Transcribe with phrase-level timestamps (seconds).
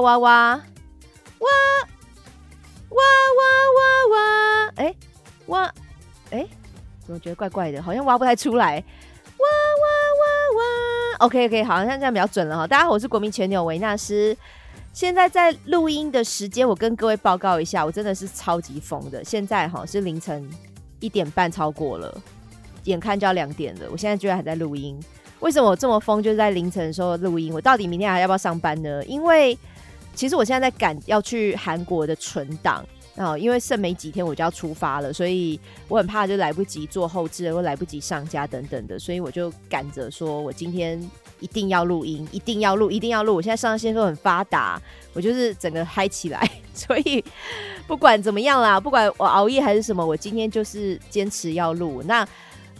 [0.00, 0.58] 哇哇哇
[1.38, 1.48] 哇
[2.88, 3.02] 哇
[3.38, 3.42] 哇
[4.08, 4.94] 哇哇，哎
[5.46, 5.74] 哇
[6.30, 6.46] 哎，
[7.04, 7.82] 怎么觉得怪怪的？
[7.82, 8.76] 好像挖不太出来。
[8.76, 9.86] 哇哇
[10.20, 12.66] 哇哇，OK OK，好像这样比较准了哈。
[12.66, 14.36] 大家好，我是国民前女友维纳斯。
[14.92, 19.24] 现在在录音的时间，我跟各位报告一下，我真的是超级疯的。
[19.24, 20.48] 现在哈是凌晨
[21.00, 22.22] 一点半超过了，
[22.84, 24.98] 眼看就要两点了，我现在居然还在录音。
[25.40, 26.22] 为什么我这么疯？
[26.22, 27.52] 就是在凌晨的时候录音。
[27.52, 29.04] 我到底明天还要不要上班呢？
[29.06, 29.58] 因为
[30.14, 32.84] 其实我现在在赶要去韩国的存档
[33.16, 40.98] 啊，因为剩没几天我就要出发了，所以我很怕就来不及做后置，或来不及上架等等的，所以我就赶着说我今天
[41.40, 43.34] 一定要录音，一定要录，一定要录。
[43.34, 44.80] 我现在上线都很发达，
[45.12, 47.24] 我就是整个嗨起来， 所以
[47.86, 52.02] 不管怎么样啦，不管我熬夜还是什么，我今天就是坚持要录。
[52.04, 52.26] 那。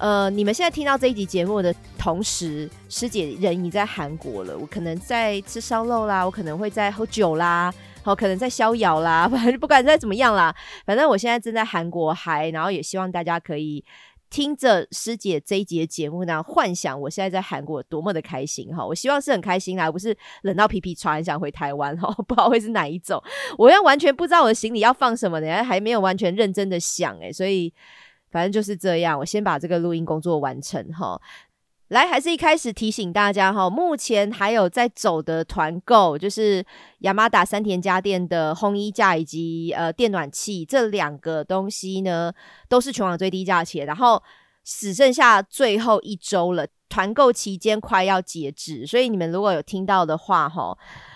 [0.02, 4.58] 呃，你们现在听到这一集节目的同时，师姐人已在韩国了。
[4.58, 7.72] 我可能在吃烧肉啦，我可能会在喝酒啦，
[8.02, 10.52] 好，可能在逍遥啦， 反正不管再怎么样啦，
[10.84, 13.84] 反正我现在正在韩国嗨，然后也希望大家可以
[14.28, 18.84] 听着师姐这一集的节目呢，幻想我现在在韩国多么的开心哈。
[18.84, 23.22] 我希望是很开心啦，不是冷到皮皮喘，想回台湾 哈，不知道会是哪一种。
[23.56, 27.72] 我要完全不知道我的行李要放什么的，还没有完全认真的想诶，所以。
[28.32, 31.20] 反正就是这样，我先把这个录音工作完成哈。
[31.88, 36.64] 来，还是一开始提醒大家哈，目前还有在走的团购，就是
[37.00, 42.32] 雅马达三田家电的烘衣架以及呃电暖器这两个东西呢，
[42.66, 44.22] 都是全网最低价钱，然后
[44.64, 50.74] 只剩下最后一周了，团购期间快要截止，所以你们如果有听到的话哈，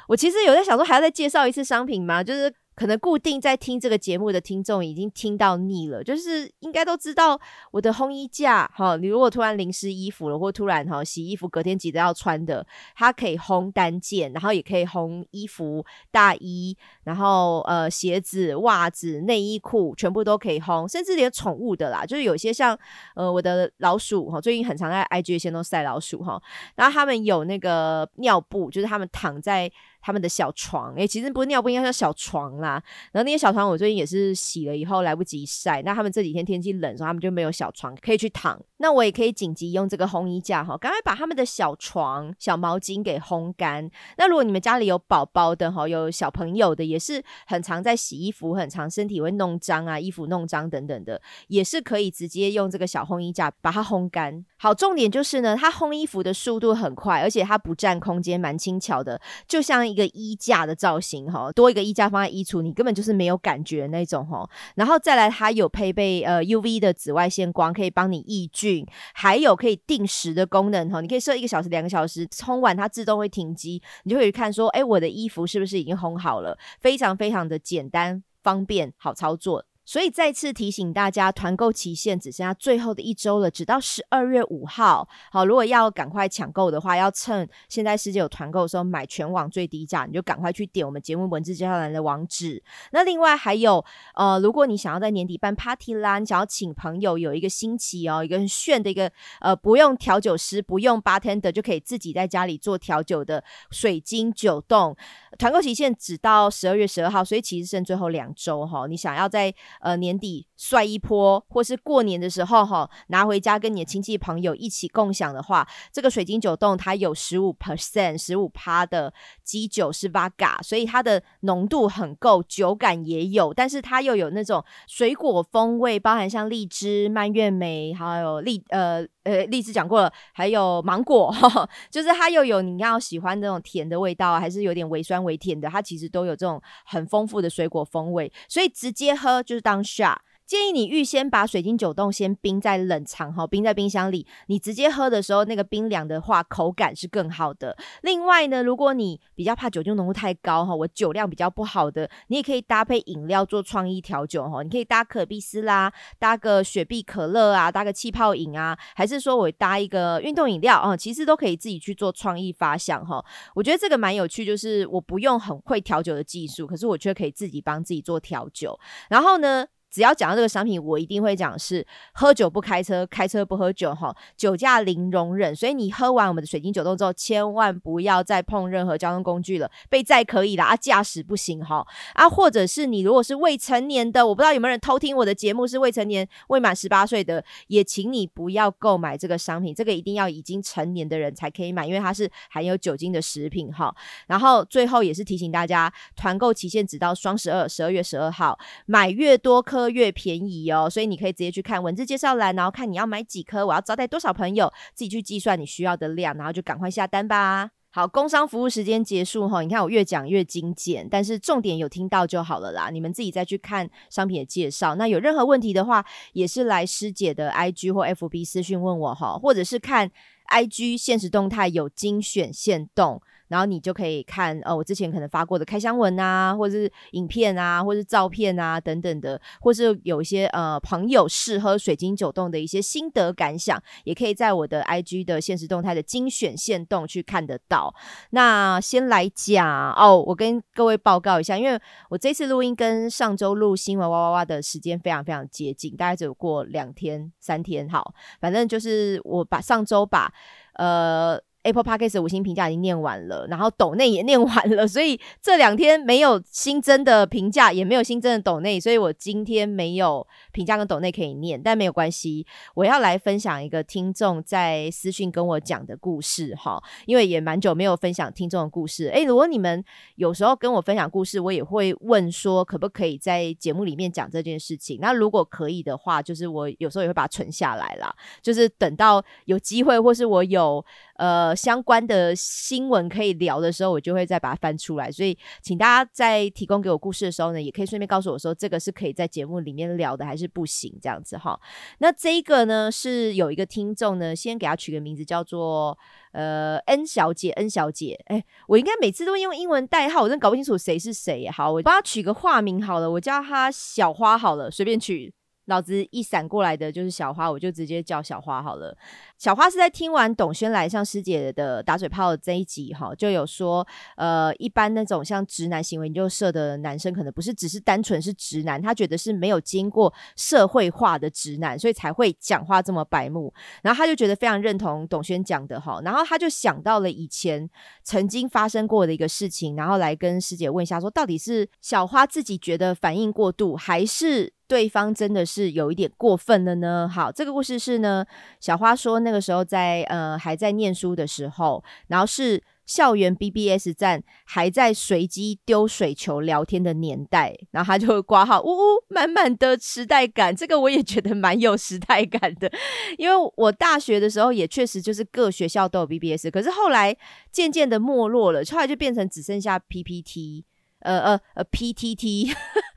[0.09, 2.23] 我其实有在想说，还要再介绍一次商品吗？
[2.23, 2.53] 就是。
[2.77, 8.97] 可能固定在听这个节目的听众已经听到腻了，就是应该都知道我的烘衣架哈。
[8.99, 22.79] 你如果突然淋湿衣服了，或突然哈洗衣服隔天急着要穿的，它可以烘单件，然后也可以烘衣服、大衣，然后呃鞋子、袜子、内衣裤全部都可以烘，甚至连宠物的啦，就是有些像
[23.15, 26.39] 呃我的老鼠哈，最近很常在 IG 先都晒老鼠哈，
[26.75, 29.73] 然后他们有那个尿布，就是他们躺在。
[30.07, 32.81] 他们的小床，哎，其实不是尿布，应该叫小床啦。
[33.11, 35.83] 然后那些小床，我最近也是洗了以后来不及晒。
[35.83, 38.57] 那他们这几天天气冷，所以他们就没有小床可以去躺。
[38.77, 43.91] 那我也可以紧急用这个烘衣架哈，赶快把他们的小床、小毛巾给烘干。
[44.17, 54.45] 那如果你们家里有宝宝的哈，有小朋友的，也是很常在洗衣服，很常身体会弄脏啊，衣服弄脏等等的，也是可以直接用这个小烘衣架把它烘干。
[54.59, 59.85] 好，重点就是呢，它烘衣服的速度很快，而且它不占空间，蛮轻巧的，就像。
[59.96, 64.47] 一一个衣架的造型哈，多一个衣架放在衣橱，你根本就是没有感觉那种哈。
[64.75, 71.01] 然后再来，它有配备呃 UV 的紫外线光，可以帮你抑菌，还有可以定时的功能哈。
[71.01, 76.59] 你可以设一个小时、两个小时，冲完它自动会停机，你就可以看说，哎，我的衣服是不是已经烘好了？
[76.79, 79.65] 非常非常的简单、方便、好操作。
[79.87, 85.09] 所以再次提醒大家，团购期限只剩下最后的一周了，直到十二月五号。
[85.31, 92.63] 好，如果要赶快抢购的话，要趁现在世界有团购的时候买全网最低价，你就赶快去点我们节目文字介绍栏的网址。
[92.91, 99.09] 那另外还有，呃，如果你想要在年底办 party 啦，你想要请朋友有一个新奇哦，一个很炫的一个，
[99.41, 104.97] 呃，不用调酒师，不用 bartender 就可以自己在家里做调酒的水晶酒冻。
[105.39, 108.87] 团购期限只到十二月十二号，所以其实剩最后两周哈。
[108.89, 109.55] 你想要在
[109.87, 119.13] 呃年底帅一波，或是过年的时候哈拿回家跟你的亲戚朋友一起共享的话，这个水晶酒冻它有十五 percent 十五趴的
[119.45, 129.07] 基酒是 Vaga，所以它的浓度很够，酒感也有，但是它又有那种水果风味，包含像荔枝、蔓越莓，还有荔呃。
[129.27, 131.35] 呃，荔枝讲过了，还有芒果，
[131.91, 140.17] 就是它又有你要喜欢那种甜的味道，还是有点微酸微甜的，它其实都有这种很丰富的水果风味，所以直接喝就是当下。
[140.47, 144.25] 建议你预先把水晶酒冻先冰在冷藏哈，冰在冰箱里。
[144.47, 147.77] 你直接喝的时候，那个冰凉的话，口感是更好的。
[148.03, 154.63] 另外呢，如果你比较怕酒精浓度太高哈，我酒量比较不好的，你也可以搭配饮料做创意调酒哈。
[154.63, 163.25] 你可以搭可必斯啦，搭个雪碧可乐啊，搭个气泡饮啊，还是说我搭一个运动饮料啊，其实都可以自己去做创意发想哈。
[163.57, 168.79] 我觉得这个蛮有趣，就是我不用很会调酒的技术，可是我却可以自己帮自己做调酒。
[169.11, 169.67] 然后呢？
[169.97, 171.83] 只要讲到这个商品，我一定会讲是
[172.13, 175.57] 喝酒不开车，开车不喝酒哈，酒驾零容忍。
[175.57, 179.71] 所以你喝完我们的水晶酒冻之后，千万不要再碰任何交通工具了。
[179.89, 181.83] 被载可以了啊，驾驶不行哈
[182.13, 193.95] 啊，或者是你如果是未成年的，我不知道有没有人偷听我的节目是未成年未满十八岁的，也请你不要购买这个商品，这个一定要已经成年的人才可以买，因为它是含有酒精的食品哈。
[194.27, 207.71] 然后最后也是提醒大家，团购期限只到双十二，十二月十二号，买越多颗越便宜哦，所以你可以直接去看文字介绍栏，然后看你要买几颗，我要招待多少朋友，自己去计算你需要的量，然后就赶快下单吧。
[207.91, 212.91] 好，工商服务时间结束哈，你看我越讲越精简，但是重点有听到就好了啦。
[212.91, 216.05] 你们自己再去看商品的介绍，那有任何问题的话，
[216.35, 220.11] 也是来师姐的 IG 或 FB 私讯问我哈，或者是看
[220.49, 223.23] IG 现实动态有精选现动。
[223.49, 237.95] 然后你就可以看，呃，我之前可能发过的开箱文啊，或者是影片啊，或者是照片啊等等的，或是有一些呃朋友试喝水晶酒冻的一些心得感想，也可以在我的 IG 的现实动态的精选线动去看得到。
[238.31, 250.33] 那先来讲哦，我跟各位报告一下，因为我这次录音跟上周录新闻哇哇哇的时间非常非常接近，大概只有过两天三天，好，反正就是我把上周把
[250.75, 251.41] 呃。
[251.67, 269.09] Apple Podcast 五星评价已经念完了，然后抖内也念完了， 所以这两天没有新增的评价，也没有新增的抖内，所以我今天没有评价跟抖内可以念，但没有关系，我要来分享一个听众在私讯跟我讲的故事哈，因为也蛮久没有分享听众的故事。
[269.09, 269.85] 诶，如果你们
[270.15, 274.99] 有时候跟我分享故事，我也会问说可不可以在节目里面讲这件事情。
[275.01, 280.85] 那如果可以的话，就是我有时候也会把它存下来啦，就是等到有机会或是我有
[281.19, 281.55] 呃。
[281.57, 285.11] 相关的新闻可以聊的时候，我就会再把它翻出来。
[285.11, 291.59] 所以，请大家在提供给我故事的时候呢，也可以顺便告诉我说，这个是可以在节目里面聊的，还是不行这样子哈。
[291.99, 295.99] 那这个呢，是有一个听众呢，先给他取个名字叫做
[296.33, 298.21] 呃 N 小姐，N 小姐。
[298.27, 301.49] 哎，我应该每次都用英文代号，我真搞不清楚谁是谁。
[301.51, 305.33] 好，我帮他取个化名好了，我叫他小花好了，随便取。
[305.67, 308.97] 脑子一闪过来的就是小花，我就直接叫小花好了。
[309.39, 313.87] 小花是在听完董轩来向师姐的打嘴炮这一集哈，就有说，
[314.17, 323.53] 呃，一般那种像直男行为研究社的男生，可能不是只是单纯是直男，他觉得是没有经过社会化的直男，所以才会讲话这么白目。
[323.83, 327.69] 然后他就觉得非常认同董轩讲的哈，然后他就想到了以前
[328.03, 334.56] 曾经发生过的一个事情，然后来跟师姐问一下，说到底是小花自己觉得反应过度，还是？
[334.69, 337.09] 对方真的是有一点过分了呢。
[337.09, 338.25] 好，这个故事是呢，
[338.61, 350.55] 小花说那个时候在呃还在念书的时候，然后是校园 BBS 站还在随机丢水球聊天的年代，然后他就挂号，呜呜，满满的时代感。
[350.55, 352.71] 这个我也觉得蛮有时代感的，
[353.19, 357.17] 因为我大学的时候也确实就是各学校都有 BBS，可是后来
[357.51, 360.65] 渐渐的没落了，后来就变成只剩下 PPT，
[361.01, 362.55] 呃呃呃 PTT。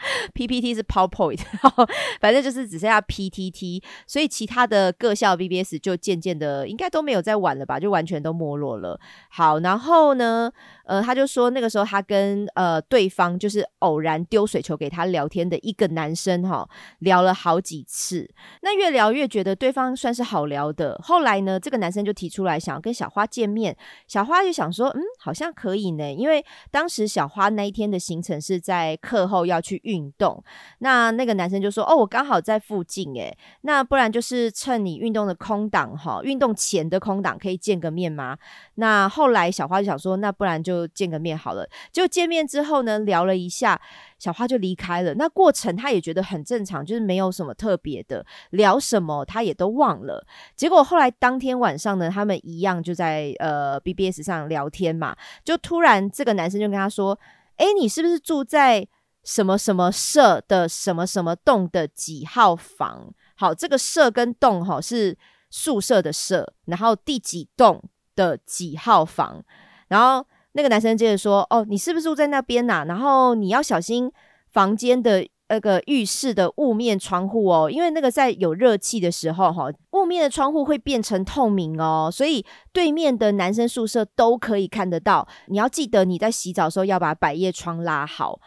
[0.34, 1.40] PPT 是 PowerPoint，
[2.20, 8.98] 反正就是只剩下 PTT，所以其他的各校 BBS 就渐渐的应该都没有在玩了吧，就完全都没落了。
[9.28, 10.50] 好，然后呢，
[10.84, 16.68] 呃，他就说那个时候他跟呃对方就是偶然丢水球给他聊天的一个男生哈，
[17.00, 18.28] 聊了好几次，
[18.62, 20.98] 那越聊越觉得对方算是好聊的。
[21.02, 23.76] 后来呢，这个男生就提出来想要跟小花见面，
[24.06, 29.80] 小花就想说，嗯，好像可以呢，因为当时小花那一天的行程是在课后要去。
[29.90, 30.42] 运动，
[30.78, 38.38] 那那个男生就说：“哦，我刚好在附近，诶，那不然就是趁你运动的空档哈，运动前的空档可以见个面吗？”
[38.76, 43.80] 那后来小花就想说：“那不然就见个面好了。”就见面之后呢，聊了一下，
[44.18, 45.14] 小花就离开了。
[45.14, 50.24] 那过程他也觉得很正常，就是没有什么特别的，聊什么他也都忘了。
[50.54, 57.18] 结果后来当天晚上呢，他们一样就在呃 BBS 上聊天嘛，就突然这个男生就跟他说
[57.56, 58.86] ：“哎，你是不是住在？”
[59.22, 63.12] 什么什么社的什么什么栋的几号房？
[63.36, 65.16] 好，这个社跟栋哈是
[65.50, 67.82] 宿舍的社，然后第几栋
[68.14, 69.42] 的几号房？
[69.88, 72.84] 然后那个男生接着说：“哦，你是不是住在那边呐？
[72.86, 74.10] 然后你要小心
[74.50, 85.26] 房间的那个浴室的雾面窗户哦，因为那个在有热气的时候哈，雾面的窗户会变成透明哦，所以对面的男生宿舍都可以看得到。
[85.46, 88.40] 你要记得你在洗澡的时候要把百叶窗拉好。”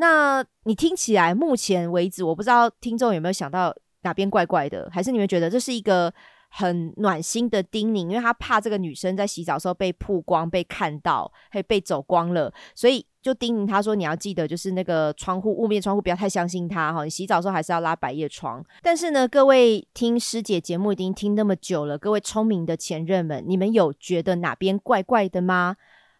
[0.00, 6.12] 那你听起来，目前为止，我不知道听众有没有想到哪边怪怪的，还是你们觉得这是一个
[6.50, 25.74] 很暖心的叮咛，因为他怕这个女生在洗澡的时候被曝光、被看到，还被走光了，所以就叮咛他说：“你要记得，就是那个窗户雾面窗户不要太相信他哈，你洗澡的时候还是要拉百叶窗。”但是呢，各位听师姐节目已经听那么久了，各位聪明的前任们，你们有觉得哪边怪怪的吗？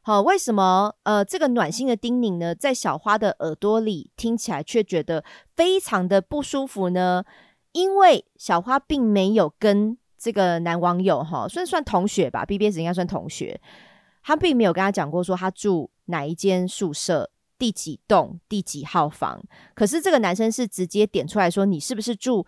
[0.08, 5.22] 好，为什么呃这个暖心的叮咛呢，在小花的耳朵里听起来却觉得
[5.54, 7.22] 非常的不舒服呢？
[7.72, 13.60] 因为小花并没有跟这个男网友哈，算算同学吧，BBS 应该算同学。
[14.22, 19.42] 他并没有跟他讲过说他住哪一间宿舍，第几栋，第几号房。
[19.74, 22.46] 可是这个男生是直接点出来说，你是不是住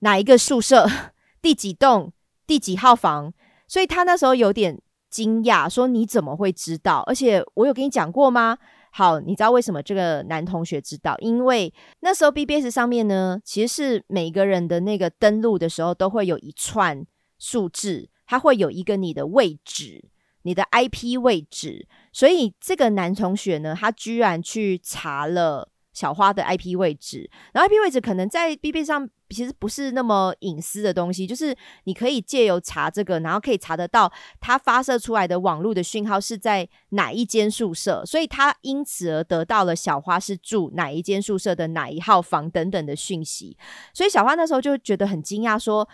[0.00, 0.86] 哪一个宿舍，
[1.40, 2.12] 第几栋，
[2.46, 3.32] 第几号房？
[3.66, 4.78] 所以他那时候有点
[5.12, 7.04] 惊讶，说你怎么会知道？
[7.06, 8.58] 而且我有跟你讲过吗？
[8.90, 11.16] 好，你知道为什么这个男同学知道？
[11.18, 17.06] 因为那时候 BBS 上面呢，其实是每个人的那个登录的时候都会有一串
[17.38, 20.08] 数字，它会有一个你的位置，
[20.42, 21.86] 你的 IP 位置。
[22.12, 25.68] 所以这个男同学呢，他居然去查了。
[25.92, 43.56] 小花的 IP 位置，然后 IP 位置可能在 BB 上其实不是那么隐私的东西，就是你可以借由查这个，然后可以查得到它发射出来的网络的讯号是在哪一间宿舍，所以他因此而得到了小花是住哪一间宿舍的哪一号房等等的讯息，
[43.92, 45.88] 所以小花那时候就觉得很惊讶，说。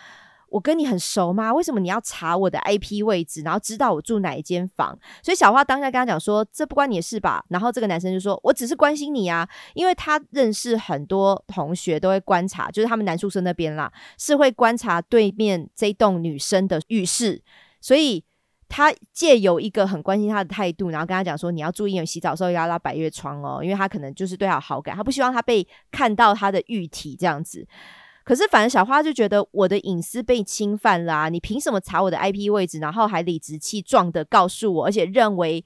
[0.50, 1.52] 我跟你很熟吗？
[1.52, 4.98] 为什么你要查我的 IP 位置，然后知道我住哪一间房？
[5.22, 17.42] 所以小花当下跟他讲说：“这不关你的事吧？”然后这个男生就说：“我只是关心你啊，因为他认识很多同学，都会观察，就是他们男宿舍那边啦，是会观察对面这栋女生的浴室，
[17.80, 18.24] 所以
[18.68, 27.66] 他借由一个很关心他的态度，然后跟他讲说：你要注意，洗澡的时候要拉百叶窗哦，因为他可能就是对他有好感，他不希望他被看到他的玉体这样子。”
[28.28, 31.30] 可是，反正小花就觉得我的隐私被侵犯啦！
[31.30, 35.64] 你凭什么查我的 IP 位置，然后还理直气壮的告诉我，而且认为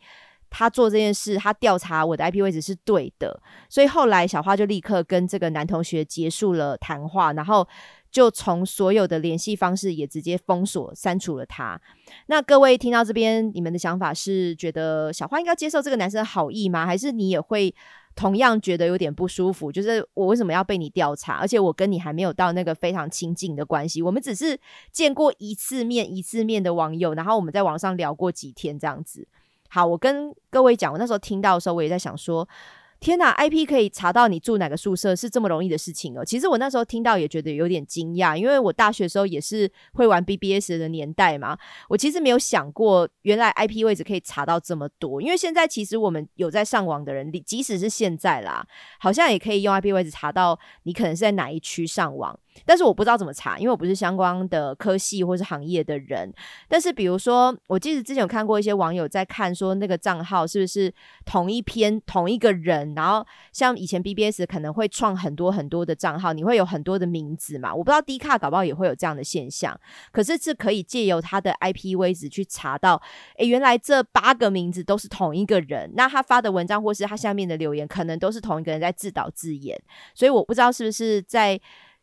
[0.48, 3.42] 他做这件事，他调查我的 IP 位置是对的。
[3.68, 7.66] 所以后来小花就立刻跟这个男同学结束了谈话，然后
[8.12, 11.80] 就从所有的联系方式也直接封锁删除了他。
[12.26, 16.86] 那各位听到这边，你们的想法是觉得小花应该接受这个男生的好意吗？
[16.86, 17.74] 还是你也会？
[18.14, 21.34] 同样觉得有点不舒服，就是我为什么要被你调查？
[21.34, 24.58] 而且我跟你还没有到那个非常亲近的关系，我们只是
[24.90, 29.26] 见过一次面、一次面的网友，然后我们在网上聊过几天这样子。
[29.68, 32.48] 好，我跟各位讲，我那时候听到的时候，我也在想说。
[33.02, 36.24] 天呐，IP 可以查到你住哪个宿舍是这么容易的事情哦。
[36.24, 41.58] 其实我那时候听到也觉得有点惊讶，因为我大学时候也是会玩 BBS 的年代嘛。
[41.88, 45.20] 我其实没有想过，原来 IP 位置可以查到这么多。
[45.20, 48.64] 因为现在其实我们有在上网的人，即使是现在啦，
[49.00, 52.38] 好像也可以用 IP 位置查到你可能是在哪一区上网。
[52.64, 56.32] 但是我不知道怎么查，因为我不是相关的科系或是行业的人。
[56.68, 60.92] 但是比如说，我记得之前有看过一些网友在看，说那个账号是不是
[61.24, 62.94] 同一篇同一个人。
[62.94, 67.74] 然后像以前 BBS 可能会创很多很多的账号，你会有很多的名字嘛？
[67.74, 69.78] 我不知道 D 卡搞不好也会有这样的现象。
[70.12, 73.00] 可是是可以借由他的 IP 位置去查到，
[73.36, 75.90] 诶，原来这八个名字都是同一个人。
[75.94, 79.80] 那他发的文章或是他下面的留言，可能都是同一个人在自导自演。
[80.14, 81.60] 所以我不知道是不是在。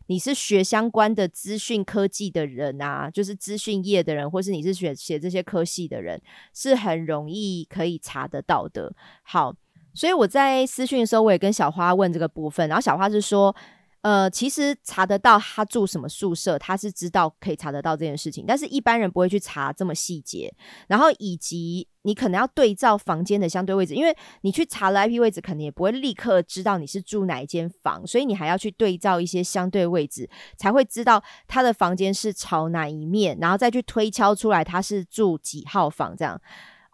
[0.09, 6.21] 你是学相关的资讯科技的人啊，就是资讯业的人，或是你是学写这些科系的人，
[6.53, 8.93] 是很容易可以查得到的。
[9.21, 9.53] 好，
[9.93, 13.55] 所以我在私讯的时候，我也跟小花问这个部分，然后小花是说。
[14.01, 20.53] 呃，其实查得到他住什么宿舍，他是知道可以查得到这件事情，但是一般人不会去查这么细节。
[20.87, 36.39] 然后以及你可能要对照房间的相对位置，因为你去查了 IP 位置，可能也不会立刻知道你是住哪一间房，所以你还要去对照一些相对位置，才会知道他的房间是朝哪一面，然后再去推敲出来他是住几号房这样。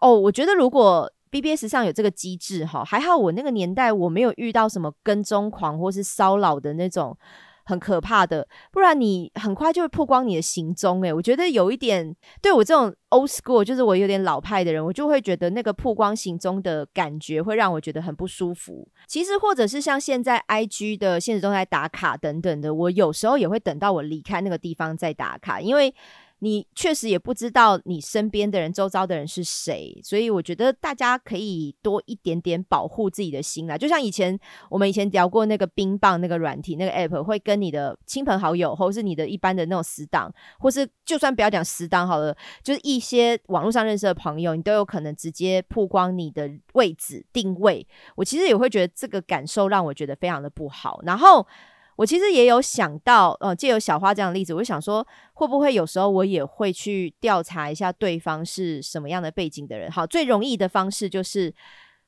[0.00, 1.12] 哦，我觉得如果。
[1.30, 7.16] BBS 上有这个机制哈，还好我那个年代我没有遇到什么跟踪狂或是骚扰的那种
[7.64, 18.86] 很可怕的，不然你很快就会曝光你的行踪诶，我觉得有一点对我这种 old school，就是我有点老派的人，我就会觉得那个曝光行踪的感觉会让我觉得很不舒服。
[19.08, 25.92] 其实或者是像现在 IG 的现实中在打卡等等的，我有时候也会等到我离开那个地方再打卡，因为。
[26.40, 33.78] 你确实也不知道你身边的人、周遭的人是谁，所以我觉得大家可以多一点点保护自己的心啦。
[33.78, 34.38] 就像以前
[34.68, 47.86] 我们以前聊过那个冰棒那个软体那个 app，会跟你的亲朋好友，或是你的一般的那种死党，或是就算不要讲死党好了，就是一些网络上认识的朋友，你都有可能直接曝光你的位置定位。
[48.14, 51.00] 我其实也会觉得这个感受让我觉得非常的不好。
[51.04, 51.46] 然后。
[51.96, 59.90] 我其实也有想到，呃，借由小花这样的例子，我就想说，会不会有时候我也会去调查一下对方是什么样的背景的人？
[59.90, 61.52] 好，最容易的方式就是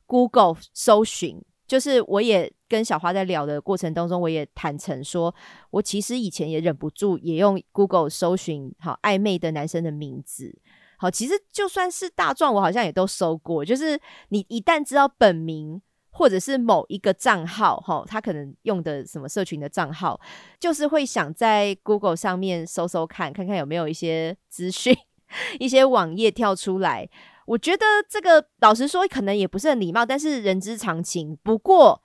[0.07, 1.43] Google 搜寻。
[1.67, 5.35] 就是我也跟小花在聊的过程当中，我也坦诚说，
[5.71, 10.59] 我其实以前也忍不住也用 Google 搜寻好暧昧的男生的名字。
[10.97, 13.63] 好，其实就算是大壮，我好像也都搜过。
[13.63, 15.83] 就是你一旦知道本名
[16.19, 20.21] 或者是某一个账号，哈，他可能用的什么社群的账号，
[20.59, 24.93] 就是会想在 Google 上面搜搜看，看看有没有一些资讯、
[25.61, 27.09] 一些网页跳出来。
[27.47, 31.39] 我觉得这个老实说，可能也不是很礼貌，但是人之常情。
[31.45, 32.03] 不过，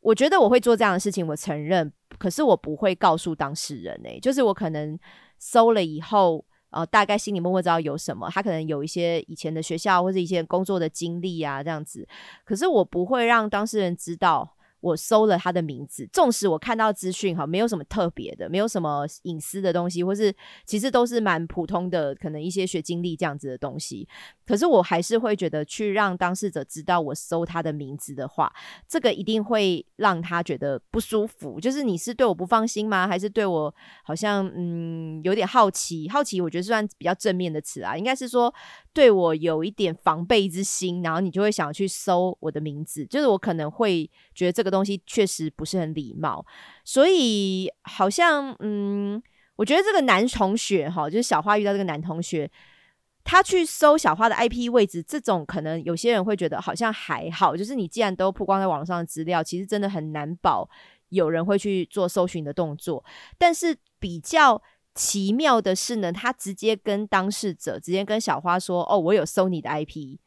[0.00, 1.90] 我觉得我会做这样的事情，我承认。
[2.18, 4.98] 可是我不会告诉当事人诶，就是我可能
[5.38, 8.28] 搜了以后，呃，大概心里默默知道有什么。
[8.30, 12.06] 他可能有一些以前的学校或者一些工作的经历啊，这样子。
[12.44, 14.55] 可是我不会让当事人知道。
[14.80, 24.08] 我搜了他的名字，纵使我看到资讯哈，没有什么特别的，没有什么隐私的东西，或是其实都是蛮普通的，可能一些学经历这样子的东西。
[24.46, 28.52] 可是我还是会觉得，去让当事者知道我搜他的名字的话，
[28.86, 31.58] 这个一定会让他觉得不舒服。
[31.60, 33.08] 就是你是对我不放心吗？
[33.08, 36.08] 还是对我好像嗯有点好奇？
[36.08, 38.54] 好奇我觉得算比较正面的词啊，应该是说
[38.92, 43.04] 对我有一点防备之心，然后你就会想去搜我的名字。
[43.06, 46.44] 就是我可能会觉得这个个东西确实不是很礼貌，
[46.84, 49.22] 所以好像嗯，
[49.56, 52.50] 我觉得这个男同学哈，就是小花遇到这个男同学。
[53.28, 60.70] 他去搜小花的 IP 位置，这种可能有些人会觉得好像还好，就是你既然都曝光在网上的资料，其实真的很难保
[61.08, 63.04] 有人会去做搜寻的动作。
[63.36, 64.62] 但是比较
[64.94, 70.18] 奇妙的是呢，他直接跟当事者直接跟小花说：“哦，我有搜你的 IP。”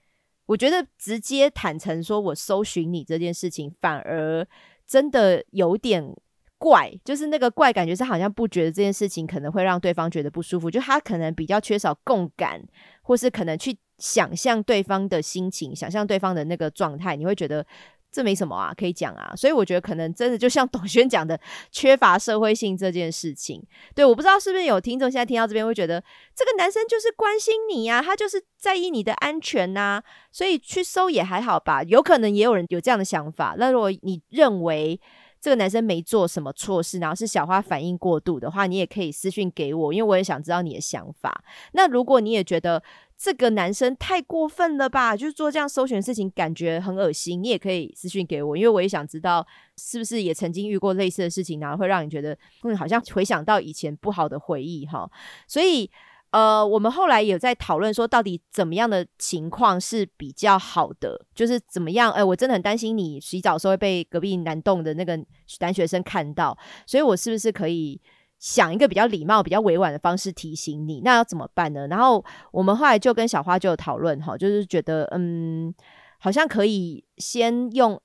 [0.49, 4.45] 我觉得直接坦诚说我搜寻你这件事情，反而
[4.85, 6.13] 真的有点。
[6.61, 12.61] 怪，就是那个怪，感觉是好像不觉得这件事情可能会让对方觉得不舒服，就他可能比较缺少共感，
[13.01, 17.65] 或是可能去想象对方的心情，想象对方的那个状态，你会觉得
[18.11, 19.33] 这没什么啊，可以讲啊。
[19.35, 21.39] 所以我觉得可能真的就像董轩讲的，
[21.71, 23.63] 缺乏社会性这件事情。
[23.95, 26.03] 对，我不知道是不是有听众现在听到这边会觉得
[26.35, 30.01] 这个男生就是关心你呀，他就是在意你的安全呐，
[30.31, 31.83] 所以去搜也还好吧。
[31.83, 33.55] 有可能也有人有这样的想法。
[33.57, 34.99] 那如果你认为，
[35.41, 41.41] 这个男生没做什么错事，然后是小花反应过度的话，你也可以私讯给我，因为我也想知道你的想法。
[41.71, 42.83] 那如果你也觉得
[43.19, 49.45] 这个男生太过分了吧，就是做这样搜寻事情，感觉很恶心，你也可以私信给我，因为我也想知道
[49.77, 55.11] 是不是也曾经遇过类似的事情，然后会让你觉得嗯，好像回想到以前不好的回忆哈，
[55.45, 55.91] 所以。
[56.31, 61.19] 呃，我们后来有在讨论说，到底怎么样的情况是比较好的？
[61.33, 62.11] 就是怎么样？
[62.11, 65.17] 哎，我真的很担心你洗澡的时候会被隔壁男栋的那个
[65.59, 66.55] 男学生看到，
[66.85, 67.99] 所以我是不是可以
[68.39, 71.01] 想一个比较礼貌、比较委婉的方式提醒你？
[71.01, 71.87] 那要怎么办呢？
[71.87, 75.71] 然后我们后来就跟小花就有讨论哈，就是觉得嗯，
[76.17, 78.01] 好像可以先用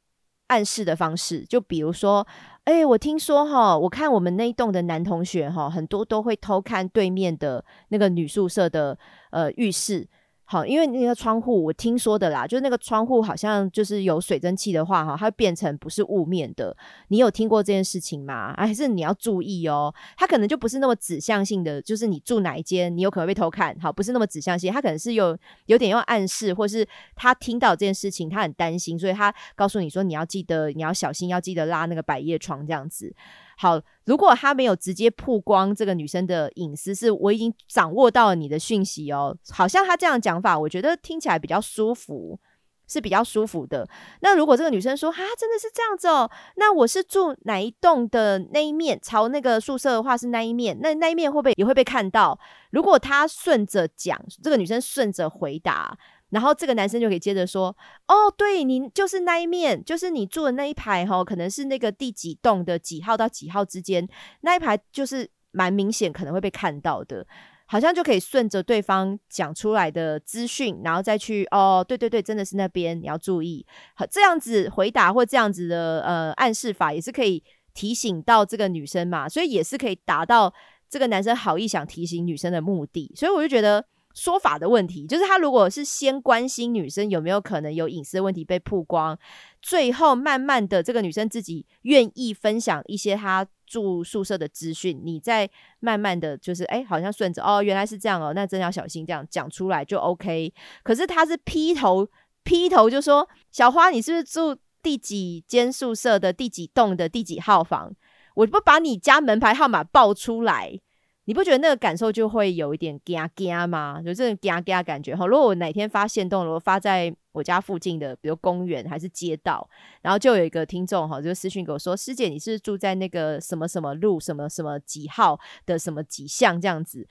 [0.48, 2.26] 暗示的方式，就比如说。
[2.64, 8.98] 哎，我听说哈，我看我们那一栋的男同学哈，很多都会偷看对面的那个女宿舍的
[9.32, 10.08] 呃浴室。
[10.46, 16.76] 好，因为那个窗户我听说的啦，就是那个窗户好像就是有水蒸气的话，哈，它会变成不是雾面的。
[17.08, 18.52] 你有听过这件事情吗？
[18.58, 19.92] 还是你要注意哦？
[20.18, 23.74] 它可能就不是那么指向性的，就是你住哪一间，你有可能被偷看。
[23.80, 33.14] 好，不是那么指向性，它可能是有有点要暗示，或是他听到这件事情，他很担心，所以他告诉你说你要记得，你要小心，要记得拉那个百叶窗这样子。
[33.56, 39.36] 好，如果他没有直接曝光这个女生的隐私，是我已经掌握到了你的讯息哦。
[39.50, 42.38] 好像他这样讲法，我觉得听起来比较舒服，
[42.86, 43.88] 是比较舒服的。
[44.20, 52.38] 那如果这个女生说，哈，真的是这样子哦，那我是住哪一栋的那一面，朝那个宿舍的话是那一面，那那一面会不会也会被看到？
[52.70, 55.96] 如果他顺着讲，这个女生顺着回答。
[56.34, 57.68] 然后这个男生就可以接着说
[58.08, 64.06] ：“哦，对你就是那一面，就是你住的那一排哈，可能是那个第几栋的几号到几号之间
[64.40, 67.24] 那一排，就是蛮明显可能会被看到的，
[67.66, 73.64] 好像就可以顺着对方讲出来的资讯，然后再去哦，对对对，真的是那边，你要注意。
[73.94, 77.40] 好，这样子回答或这样子的呃暗示法，也是可以
[77.74, 80.52] 提醒到这个女生嘛，所以也是可以达到
[80.90, 89.18] 这个男生好意想提醒女生的目的，所以我就觉得。”说法的问题，就是他如果是先关心女生有没有可能有隐私问题被曝光，
[89.60, 95.50] 最后慢慢的这个女生自己愿意分享一些她住宿舍的资讯，你再
[95.80, 100.54] 慢慢的就是哎，好像顺着哦，原来是这样哦，那真要小心这样讲出来就 OK。
[100.84, 102.08] 可是他是劈头
[102.44, 107.92] 劈头就说小花，你是不是住第几间宿舍的第几栋的第几号房？
[108.34, 110.78] 我不把你家门牌号码报出来。
[111.26, 114.02] 你不觉得那个感受就会有一点嘎嘎吗？
[114.04, 115.26] 就这种嘎嘎感觉哈。
[115.26, 119.68] 如果我哪天发现动了，我发在我家附近的，比如公园还是街道，
[120.02, 127.08] 然后就有一个听众哈，就私信给我说：“师姐，你是住在那个什么什么路，什么什么几号的什么几巷这样子。”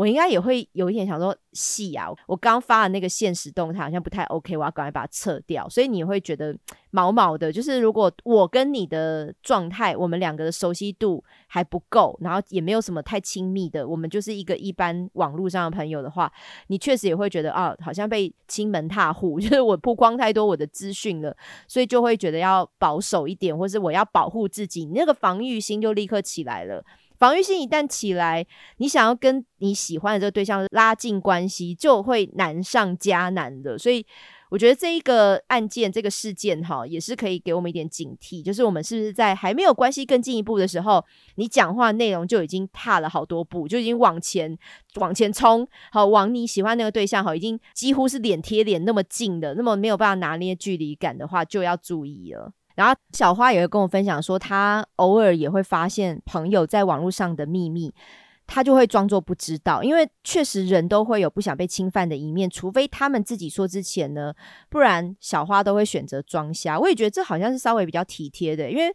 [0.00, 2.08] 我应该也会有一点想说，戏啊！
[2.26, 5.68] 我刚发的那个现实动态好像不太 OK，我要赶快把它撤掉。
[5.68, 6.56] 所以你会觉得
[6.90, 16.32] 毛毛的，就是如果我跟你的状态，我们两个的熟悉度还不够，然后也没有什么太亲密的，我们就是一个一般网络上的朋友的话，
[16.68, 21.36] 你确实也会觉得啊，好像被亲门踏户， 就是我曝光太多我的资讯了，
[21.68, 26.82] 所以就会觉得要保守一点，或是我要保护自己，你那个防御心就立刻起来了。
[27.20, 28.46] 防御性一旦起来，
[28.78, 33.76] 你想要跟你喜欢的这个对象拉近关系，就会难上加难的。
[33.76, 34.06] 所以，
[34.48, 41.04] 我觉得这一个案件、这个事件，哈，也是可以给我们一点警惕，就是我们是不是在还没有关系更进一步的时候，
[41.34, 44.56] 你讲话内容就已经踏了好多步，就已经往前
[44.94, 52.50] 往前冲，好，往你喜欢那个对象，哈，已经几乎是脸贴脸那么近的，那么没有办法拿捏距离感的话，就要注意了。
[52.80, 57.92] 然后小花也会跟我分享说，她偶尔也会发现朋友在网络上的秘密，
[58.46, 64.32] 她就会装作不知道，因为确实人都会有不想被侵犯的一面，除非他们自己说之前呢，
[64.70, 66.80] 不然小花都会选择装瞎。
[66.80, 68.90] 我也觉得这好像是稍微比较体贴的，因为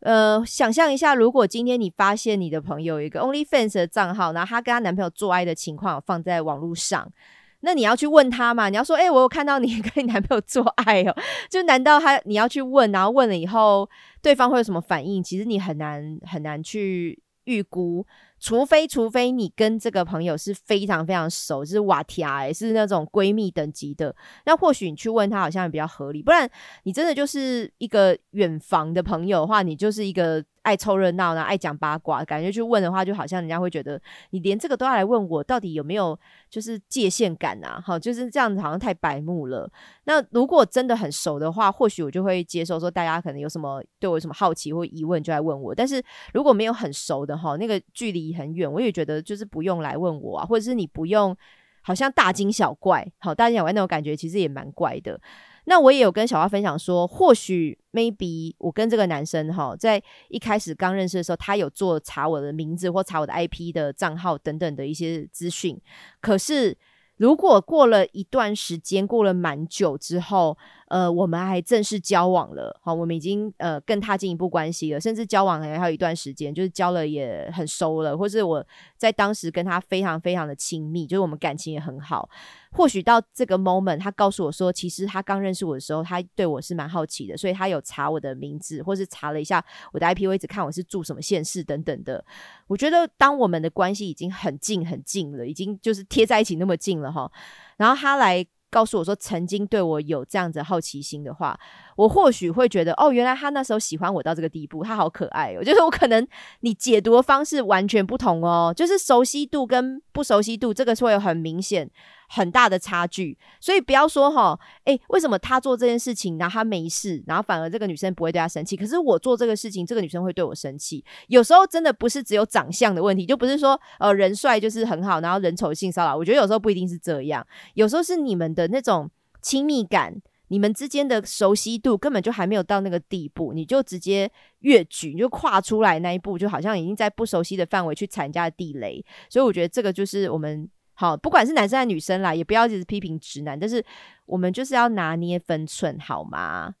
[0.00, 7.12] 呃，想象一下，如果今天你发现你的朋友一个 OnlyFans 的账号，然后她跟她男朋友做爱的情况放在网络上。
[7.60, 8.68] 那你要去问他嘛？
[8.68, 11.14] 你要说，哎，我有看到你 跟你男朋友做爱哦，
[11.50, 13.88] 就难道他你要去问，然后问了以后，
[14.22, 15.22] 对方会有什么反应？
[15.22, 18.06] 其实你很难很难去预估。
[18.42, 26.22] 除非，除非你跟这个朋友是非常非常熟，就是瓦提亚，是那种闺蜜等级的，那或许你去问他好像也比较合理。
[26.22, 26.50] 不然，
[26.84, 36.16] 你真的就是一个远房的朋友的话，你就是一个爱凑热闹呢，爱讲八卦，感觉去问的话，就好像人家会觉得你连这个都要来问我，到底有没有
[36.48, 37.82] 就是界限感啊？
[37.84, 39.68] 好，就是这样子，好像太白目了。
[40.04, 45.74] 那如果真的很熟的话，或许我就会接受说，大家可能有什么对我有什么好奇或疑问，就来问我。
[45.74, 46.00] 但是
[46.32, 48.20] 如果没有很熟的哈，那个距离。
[48.30, 51.36] 很远，我也觉得就是不用来问我啊，或者是你不用，
[51.80, 55.18] 好像大惊小怪，好大惊小怪那种感觉，其实也蛮怪的。
[55.64, 65.80] 那我也有跟小花分享说，或许 maybe 我跟这个男生哈，在一开始刚认识的时候，他有做查我的名字或查我的 IP 的账号等等的一些资讯，
[66.20, 66.76] 可是。
[67.16, 70.56] 如果过了一段时间，过了蛮久之后，
[70.90, 82.28] 呃，我们还正式交往了，好，我们已经呃更踏进一步关系了，甚至交往还还有一段时间，就是交了也很熟了，或是我在当时跟他非常非常的亲密，就是我们感情也很好。
[82.72, 92.24] 或许到这个 moment，他告诉我说，其实他刚认识我的时候，他对我是蛮好奇的，所以他有查我的名字，或是查了一下我的 IP 位置，看我是住什么县市等等的。
[92.66, 97.30] 我觉得当我们的关系已经很近很近了，已经就是贴在一起那么近了哈，
[97.76, 98.44] 然后他来。
[98.70, 101.58] 告诉我说曾经对我有这样子好奇心的话，
[101.96, 105.62] 我或许会觉得哦，原来他那时候喜欢我到这个地步，他好可爱哦。
[105.64, 106.26] 就是我可能
[106.60, 111.90] 你解读的方式完全不同哦，就是熟悉度跟不熟悉度，这个是会有很明显。
[112.32, 118.76] 很大的差距，所以不要说哈，哎，为什么他做这件事情，然后他没事，然后反而这个女生不会对他生气？
[118.76, 121.04] 可是我做这个事情，这个女生会对我生气。
[121.26, 126.16] 有时候真的不是只有长相的问题，就不是说呃人帅就是很好，然后人丑性骚扰。
[126.16, 129.10] 我觉得有时候不一定是这样，有时候是你们的那种
[129.42, 130.14] 亲密感，
[130.46, 139.04] 你们之间的熟悉度根本就还没有到那个地步，你就直接越举，你就跨出来那一步，就好像已经在不熟悉的范围去踩人家的地雷。
[139.28, 140.70] 所以我觉得这个就是我们。
[141.00, 143.82] 好，不管是男生还是女生啦，也不要一直批评直男，但是
[144.26, 146.74] 我们就是要拿捏分寸，好吗？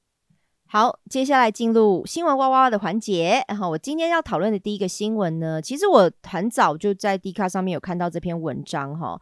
[0.68, 3.42] 好，接下来进入新闻哇哇哇的环节。
[3.48, 9.18] 然后我今天要讨论的第一个新闻呢，其实我很早就在 D 卡上面有看到这篇文章哈，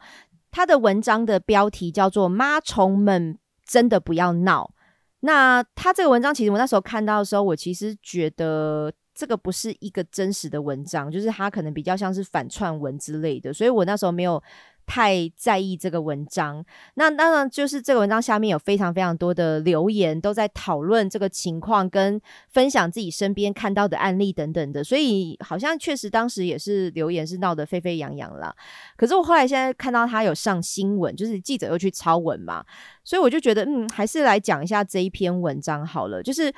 [0.50, 4.74] 它的文章的标题叫做“妈虫们真的不要闹”。
[5.22, 8.92] 那他这个文章其实我那时候看到的时候，我其实觉得。
[9.14, 14.40] 这个不是一个真实的文章，就是它可能比较像是反串文之类的，所以我那时候没有
[14.88, 16.64] 太在意这个文章。
[16.94, 28.57] 那当然，就是这个文章下面有非常非常多的留言，都在讨论这个情况，跟分享自己身边看到的案例等等的，所以好像确实当时也是留言是闹得沸沸扬扬了。
[28.96, 32.64] 可是我后来现在看到他有上新闻，就是记者又去抄文嘛，
[33.05, 36.51] 所以我就觉得，嗯，还是来讲一下这一篇文章好了，就是。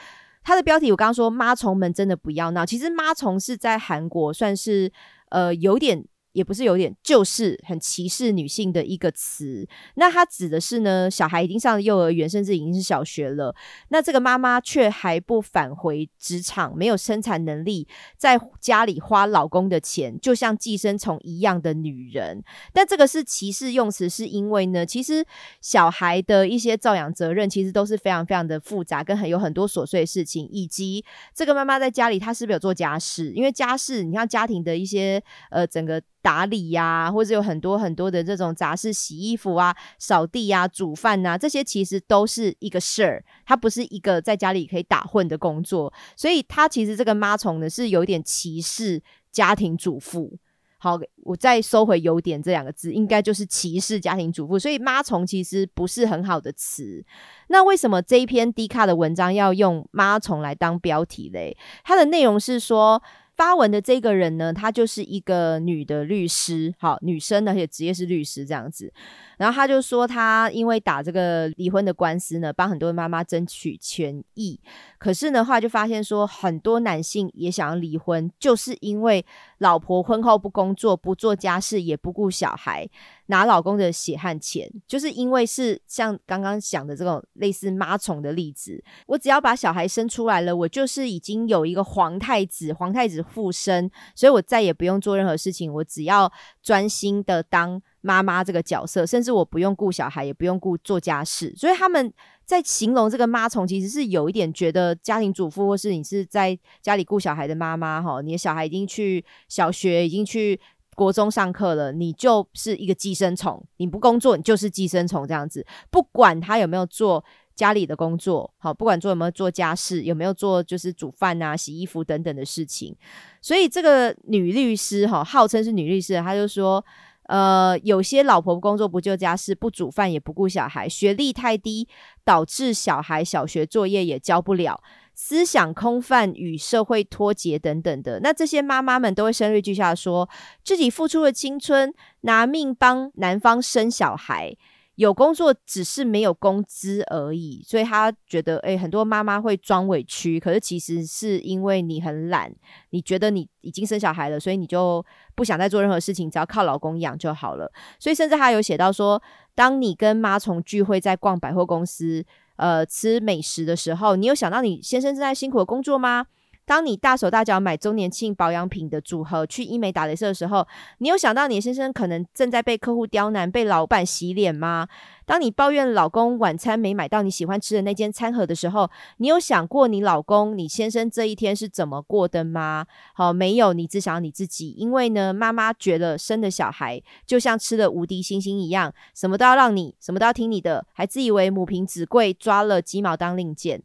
[0.43, 4.91] 它的标题我刚刚说妈虫们真的不要闹，其实妈虫是在韩国算是
[5.29, 9.67] 呃有点也不是有点，就是很歧视女性的一个词。
[9.95, 13.55] 那它指的是呢，小孩已经上了幼儿园，甚至已经是小学了，
[13.89, 22.43] 那这个妈妈却还不返回职场，没有生产能力，在家里花老公的钱，就像寄生虫一样的女人。
[22.73, 25.25] 但这个是歧视用词，是因为呢，其实
[25.61, 33.33] 小孩的一些照养责任其实都是非常非常的复杂，跟很有很多琐碎的事情，以及这个妈妈在家里她是不是有做家事？
[33.33, 36.01] 因为家事，你像家庭的一些呃整个。
[36.23, 49.03] 打理呀，或者有很多很多的这种杂事，洗衣服啊、扫地啊、煮饭呐，这些其实都是一个事儿，它不是一个在家里可以打混的工作，所以它其实这个妈虫呢是有点歧视
[49.33, 50.39] 家庭主妇。
[50.79, 57.05] 好，我再收回“优点”这两个字，应该就是歧视家庭主妇，所以妈虫其实不是很好的词。
[57.49, 61.57] 那为什么这一篇低卡的文章要用妈虫来当标题嘞？
[61.85, 63.03] 它的内容是说。
[63.41, 68.93] 发文的这个人呢，她就是一个女的律师，好，女生而且职业是律师这样子。
[69.39, 74.61] 然后她就说，她因为打这个离婚的官司呢，帮很多妈妈争取权益。
[75.01, 79.25] 可是呢，后来就发现说，很多男性也想要离婚，就是因为
[79.59, 82.87] 老婆婚后不工作、不做家事、也不顾小孩，
[83.27, 84.71] 拿老公的血汗钱。
[84.87, 96.31] 就是因为是像刚刚讲的这种类似妈宠的例子，我只要把小孩生出来了，我就是已经有一个皇太子，皇太子附身，所以我再也不用做任何事情，我只要
[96.63, 97.83] 专心的当。
[98.03, 102.11] 妈妈这个角色，甚至我不用顾小孩，也不用顾做家事，所以他们
[102.51, 110.59] 在形容这个妈虫，其实是有一点觉得家庭主妇，或是你是在家里顾小孩的妈妈哈，你的小孩已经去小学，已经去
[110.97, 122.97] 国中上课了，你就是一个寄生虫，你不工作，你就是寄生虫这样子，不管他有没有做家里的工作，好，不管做有没有做家事，有没有做就是煮饭啊、洗衣服等等的事情，
[123.41, 126.85] 所以这个女律师哈，号称是女律师，她就说。
[127.31, 131.87] 呃，有些老婆工作不就家事，不煮饭也不顾小孩，学历太低，
[132.25, 134.83] 导致小孩小学作业也教不了，
[135.15, 138.19] 思想空泛，与社会脱节等等的。
[138.19, 140.29] 那这些妈妈们都会声泪俱下，说
[140.65, 144.57] 自己付出了青春，拿命帮男方生小孩。
[145.01, 152.55] 有工作只是没有工资而已，所以他觉得，诶，很多妈妈会装委屈，可是其实是因为你很懒，
[152.91, 155.03] 你觉得你已经生小孩了，所以你就
[155.35, 157.73] 不想再做任何事情，只要靠老公养就好了。
[157.99, 159.23] 所以甚至还有写到说，
[159.55, 162.23] 当你跟妈从聚会，在逛百货公司，
[162.57, 166.27] 呃，吃美食的时候，你有想到你先生正在辛苦的工作吗？
[166.71, 170.65] 当你大手大脚买周年庆保养品的组合去医美打镭射的时候，
[170.99, 174.87] 你有想到你先生可能正在被客户刁难、被老板洗脸吗？
[175.27, 182.87] 当你抱怨老公晚餐没买到你喜欢吃的那间餐盒的时候，你有想过你老公、你先生这一天是怎么过的吗？
[183.15, 184.71] 好，没有，你只想你自己。
[184.79, 193.83] 因为呢，妈妈觉得生的小孩就像吃了无敌星星一样，什么都要让你，什么都要听你的，还自以为母凭子贵，抓了鸡毛当令箭。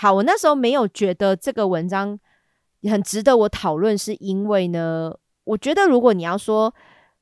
[0.00, 2.18] 好，我那时候没有觉得这个文章
[2.90, 6.74] 很值得我讨论，是因为呢，我觉得如果你要说，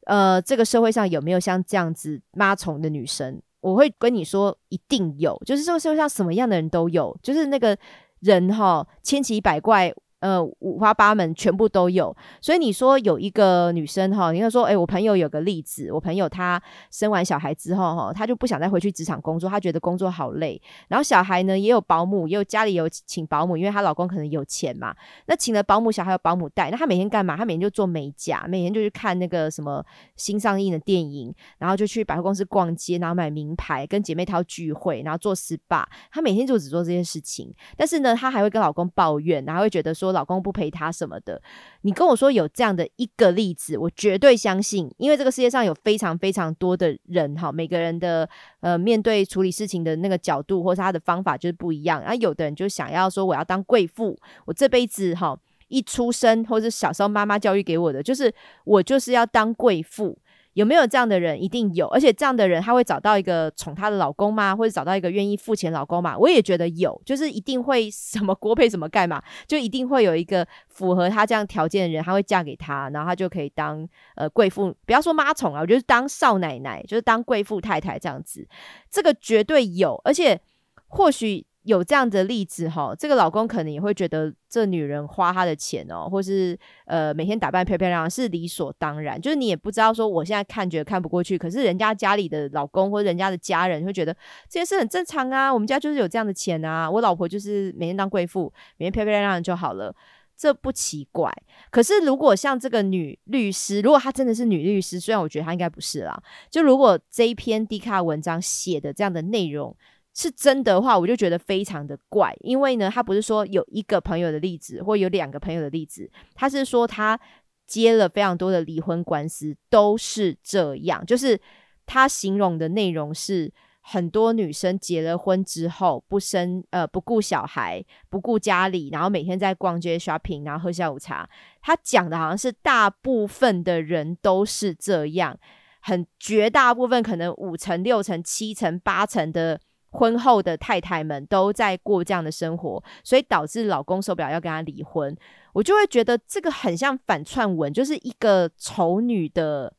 [0.06, 7.76] 呃，这个社会上有没有像这样子妈虫的女生，我会跟你说一定有，就是这个社会上什么样的人都有，就是那个
[8.20, 9.92] 人哈，千奇百怪。
[10.20, 12.14] 呃，五花八门，全部都有。
[12.40, 20.60] 所以你说有一个女生哈，你看说，哎，我朋友有个例子，我朋友她生完小孩之后哈，她就不想再回去职场工作，她觉得工作好累。
[20.88, 24.92] 然后小孩呢也有保姆，也有家里有请保姆，因为她老公可能有钱嘛。
[25.26, 27.36] 那请了保姆，小孩有保姆带，那她每天干嘛？
[27.36, 29.84] 她每天就做美甲，每天就去看那个什么
[30.16, 35.84] 新上映的电影，然后就去百货公司逛街，然后买名牌，跟姐妹淘聚会，然后做 SPA。
[36.10, 40.07] 她每天就只做这些事情，但是呢，她还会跟老公抱怨，然后会觉得说。
[40.08, 41.40] 说老公不陪她什么的，
[41.82, 48.28] 你跟我说有这样的一个例子，我绝对相信，因为这个世界上有非常非常多的人哈，每个人的
[48.60, 52.00] 呃面对处理事情的那个角度或是他的方法就是不一样。
[52.00, 58.32] 然后有的人就想要说我要当贵妇，我这辈子哈一出生或者小时候妈妈教育给我的就是
[58.64, 60.16] 我就是要当贵妇。
[60.54, 61.40] 有没有这样的人？
[61.40, 64.56] 一定有，而且这样的人他会找到一个宠她的老公吗？
[64.56, 66.16] 或者找到一个愿意付钱老公吗？
[66.18, 78.46] 我也觉得有，就是一定会 什么锅配什么盖嘛，就一定会有一个符合他这样条件的人，他会嫁给他，然后他就可以当呃贵妇，不要说妈宠啊，我觉得当少奶奶，就是当贵妇太太这样子，
[78.90, 80.40] 这个绝对有，而且
[80.86, 81.47] 或许。
[81.68, 94.14] 有这样的例子哈，这个老公可能也会觉得这女人花他的钱哦，或是呃每天打扮漂漂亮亮是理所当然，就是你也不知道说我现在看觉得看不过去，可是人家家里的老公或者人家的家人会觉得
[94.48, 99.94] 这件事很正常啊，我们家就是有这样的钱啊，我老婆就是每天当贵妇，每天漂漂亮亮就好了。
[100.40, 101.28] 这不奇怪。
[101.68, 109.76] 可是如果像这个女律师，如果她真的是女律师，虽然我觉得她应该不是啦，就如果这一篇 D 卡文章写的这样的内容
[110.18, 112.34] 是真的话，我就觉得非常的怪。
[112.40, 117.18] 因为呢，他不是说有一个朋友的例子，或有两个朋友的例子，他是说他
[117.66, 121.40] 接了非常多的离婚官司，都是这样，就是
[121.86, 123.52] 他形容的内容是。
[123.90, 131.26] 很多女生结了婚之后不生呃不顾小孩不顾家里，然后每天在逛街 shopping，然后喝下午茶。
[131.62, 135.38] 他讲的好像是大部分的人都是这样，
[135.80, 139.58] 很绝大部分可能五成六成七成八成的
[139.90, 145.16] 婚后的太太们都在过这样的生活，所以导致老公受不了要跟她离婚。
[145.52, 149.72] 我就会觉得这个很像反串文，就是一个丑女的。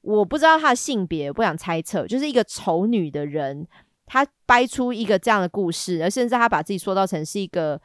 [0.00, 3.66] 我不知道她的性别，不想猜测，就是一个丑女的人，
[4.06, 7.80] 她掰出一个这样的故事，而甚至她把自己塑造成是一个。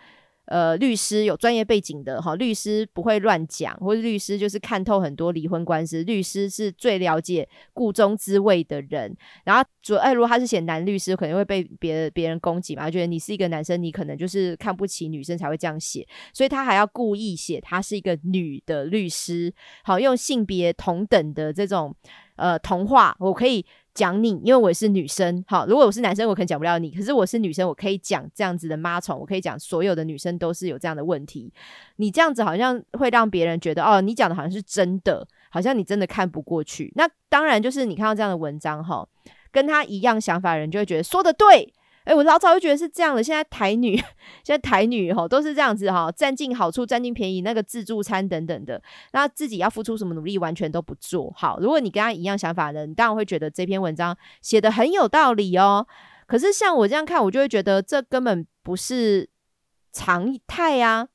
[0.47, 9.15] 呃，律师有专业背景的哈，律师不会乱讲，或者律师就是看透很多离婚官司，律师是最了解故中滋味的人。
[9.43, 21.93] 然后主哎，如果他是写男律师，可能会被别别人攻击嘛，觉得你是一个男生，你可能就是看不起女生才会这样写，所以他还要故意写他是一个女的律师，好用性别同等的这种
[22.38, 23.65] 呃童话，我可以。
[23.97, 26.91] 讲你，因为我是女生，好，如果我是男生，我可能讲不了你。
[26.91, 31.51] 可是我是女生，我可以讲这样子的妈宠，我可以讲所有的女生都是有这样的问题。
[31.95, 36.93] 你这样子好像会让别人觉得，哦，你讲的好像是真的，好像你真的看不过去。
[36.95, 39.03] 那当然就是你看到这样的文章，哈，
[39.51, 41.73] 跟他一样想法的人就会觉得说的对。
[42.07, 43.21] 哎，我老早就觉得是这样的。
[43.21, 43.97] 现在台女，
[44.41, 51.59] 现在台女哈都是这样子哈，占尽好处，占尽便宜，那个自助餐等等的，那自己要付出什么努力，完全都不做好。
[51.59, 55.85] 如果你跟他一样想法的，你当然会觉得这篇文章写的很有道理哦。
[56.27, 59.29] 可是像我这样看，我就会觉得这根本不是
[59.91, 61.09] 常态呀。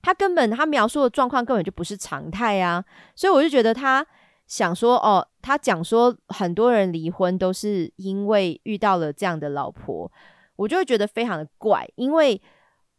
[0.00, 2.82] 他根本他描述的状况根本就不是常态呀，
[3.14, 4.06] 所以我就觉得他。
[4.46, 10.10] 想说哦，他讲说很多人离婚都是因为遇到了这样的老婆，
[10.56, 11.88] 我就会觉得非常的怪。
[11.96, 12.40] 因为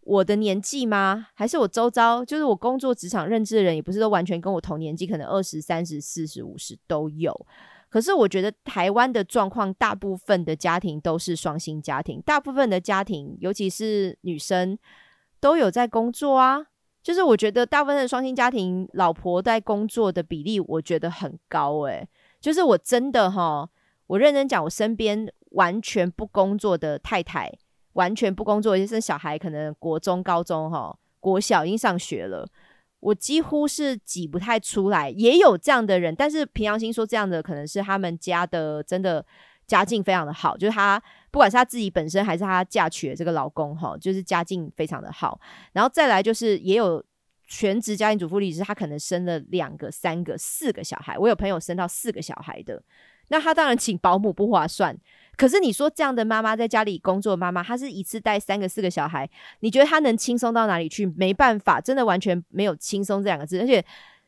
[0.02, 1.28] 我的年纪吗？
[1.34, 7.34] 还是我周遭，就是我工作职场认知的人，也不是都完全跟我同年纪，可能二十三十、四十五十都有。
[7.90, 14.78] 可是我觉得台湾的状况，大部分的家庭都是双薪家庭，大部分的家庭，尤其是女生，
[15.40, 16.68] 都有在工作啊。
[17.08, 22.06] 就是我觉得大部分的双薪家庭，老婆在工作的比例，我觉得很高诶。
[22.42, 23.70] 就是我真的哈，
[24.08, 27.50] 我认真讲，我身边完全不工作的太太，
[27.94, 32.46] 完全不工作，而且生小孩，可能国中、高中哈，国小已经上学了，
[33.00, 35.10] 我几乎是挤不太出来。
[35.10, 39.26] 也有这样的人，但是平阳心说这样的可能是他们家的真的。
[39.68, 45.40] 家境非常的好，就是她不管是她自己本身还是她嫁娶的这个老公哈，就是家境非常的好。
[45.74, 47.04] 然后再来就是也有
[47.48, 51.18] 全职家庭主妇例子，她可能生了两个、三个、四个小孩。
[51.18, 52.82] 我有朋友生到四个小孩的，
[53.28, 54.98] 那她当然请保姆不划算。
[55.36, 61.06] 可是你说这样的妈妈在家里工作，妈妈她是一次带三个、四个小孩，你觉得她能轻松到哪里去？
[61.18, 63.84] 没办法，真的完全没有轻松这两个字，而且。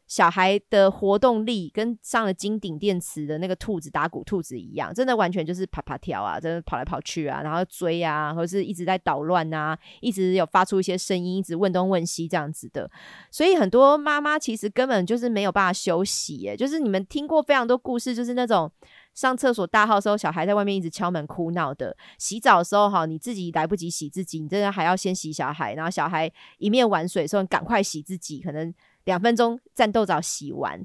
[0.10, 12.90] 小孩的活动力跟上了金顶电池的那个兔子打鼓兔子一样，真的完全就是啪啪跳啊，真的跑来跑去啊，然后追啊，或者是一直在捣乱啊，一直有发出一些声音，一直问东问西这样子的。
[13.30, 18.72] 所以很多妈妈其实根本就是没有办法休息，耶，就是你们听过非常多故事，就是那种
[19.14, 28.74] 上厕所大号的时候，小孩在外面一直敲门哭闹的；洗澡的时候，哈，你自己来不及洗自己，你真的还要先洗小孩，然后小孩一面玩水的时候，赶快洗自己，可能。
[29.10, 30.80] 两分钟战斗澡洗完，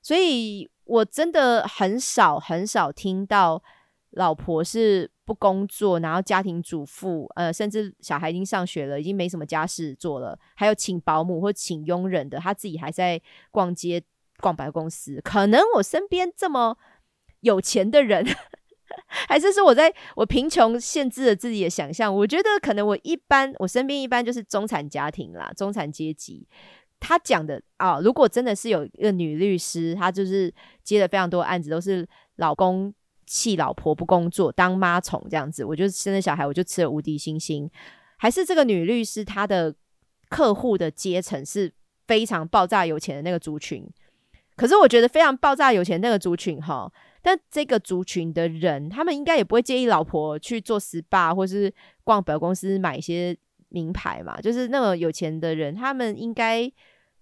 [0.00, 3.62] 所以我真的很少很少听到
[4.12, 14.02] 老婆是不工作，然后家庭主妇，呃，甚至小孩已经上学了，已经没什么家事做了，还有请保姆或请佣人的，他自己还在逛街
[14.40, 15.20] 逛百货公司。
[15.22, 16.78] 可能我身边这么
[17.40, 18.24] 有钱的人，
[19.28, 22.14] 还是说我在我贫穷限制了自己的想象？
[22.14, 26.48] 我觉得可能我一般，我身边一般就是中产家庭啦，中产阶级。
[26.98, 32.92] 他讲的啊，如果真的是有一个女律师，她就是接了非常多案子，都是老公
[33.26, 37.70] 气老婆不工作当妈宠这样子，我就生了小孩，我就吃了无敌星星。
[38.16, 39.74] 还是这个女律师她的
[40.30, 41.72] 客户的阶层是
[42.06, 43.86] 非常爆炸有钱的那个族群，
[44.56, 46.90] 可是我觉得非常爆炸有钱那个族群哈，
[47.22, 53.36] 但这个族群的人，他们应该也不会介意老婆去做 SPA 或是逛百货公司买一些。
[53.68, 56.70] 名牌嘛，就是那么有钱的人，他们应该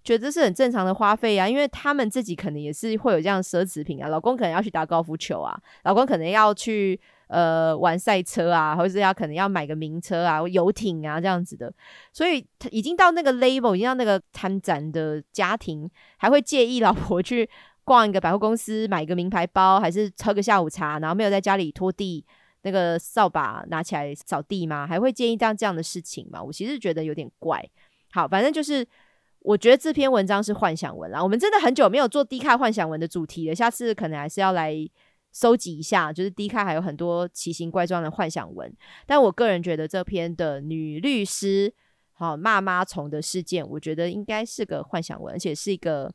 [0.03, 4.09] 觉得是很正常的花费啊，因为他们自己可能也是会有这样奢侈品啊。
[4.09, 11.73] 老公可能要去打高尔夫球啊，老公可能要去呃玩赛车啊，或者是要可能要买个名车啊、游艇啊这样子的。
[12.13, 17.49] 所以已经到那个 label，已经到那个参展的家庭，还会介意老婆去
[17.85, 22.25] 逛一个百货公司买一个名牌包，还是喝个下午茶，然后没有在家里拖地。
[22.65, 24.87] 那个扫把拿起来扫地吗？
[24.87, 26.43] 还会建议这样这样的事情吗？
[26.43, 27.63] 我其实觉得有点怪。
[28.11, 28.87] 好，反正就是
[29.41, 31.23] 我觉得这篇文章是幻想文啦。
[31.23, 34.75] 我们真的很久没有做低卡幻想文的主题了，下次可能还是要来
[35.33, 36.13] 收集一下。
[36.13, 38.75] 就是低卡还有很多奇形怪状的幻想文，
[39.07, 41.75] 但我个人觉得这篇的女律师
[42.13, 46.11] 好骂妈虫的事件，我觉得应该是个幻想文，而且是一个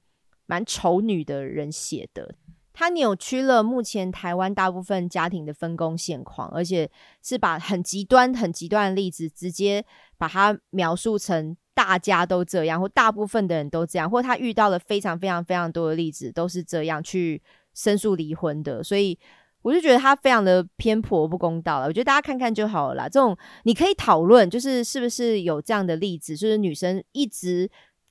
[0.47, 2.33] 蛮丑女的人写的。
[2.73, 6.89] 它扭曲了目前台湾大部分家庭的分工现况，而且
[7.21, 9.83] 是把很极端、很极端的例子直接
[10.17, 17.41] 把它描述成大家都这样，或大部分的人都这样，或他遇到了非常非常非常多的例子都是这样去
[17.73, 19.17] 申诉离婚的，所以
[19.61, 21.87] 我就觉得他非常的偏颇不公道了。
[21.87, 23.09] 我觉得大家看看就好了啦。
[23.09, 27.69] 这种你可以讨论，就是是不是有这样的例子，就是女生一直。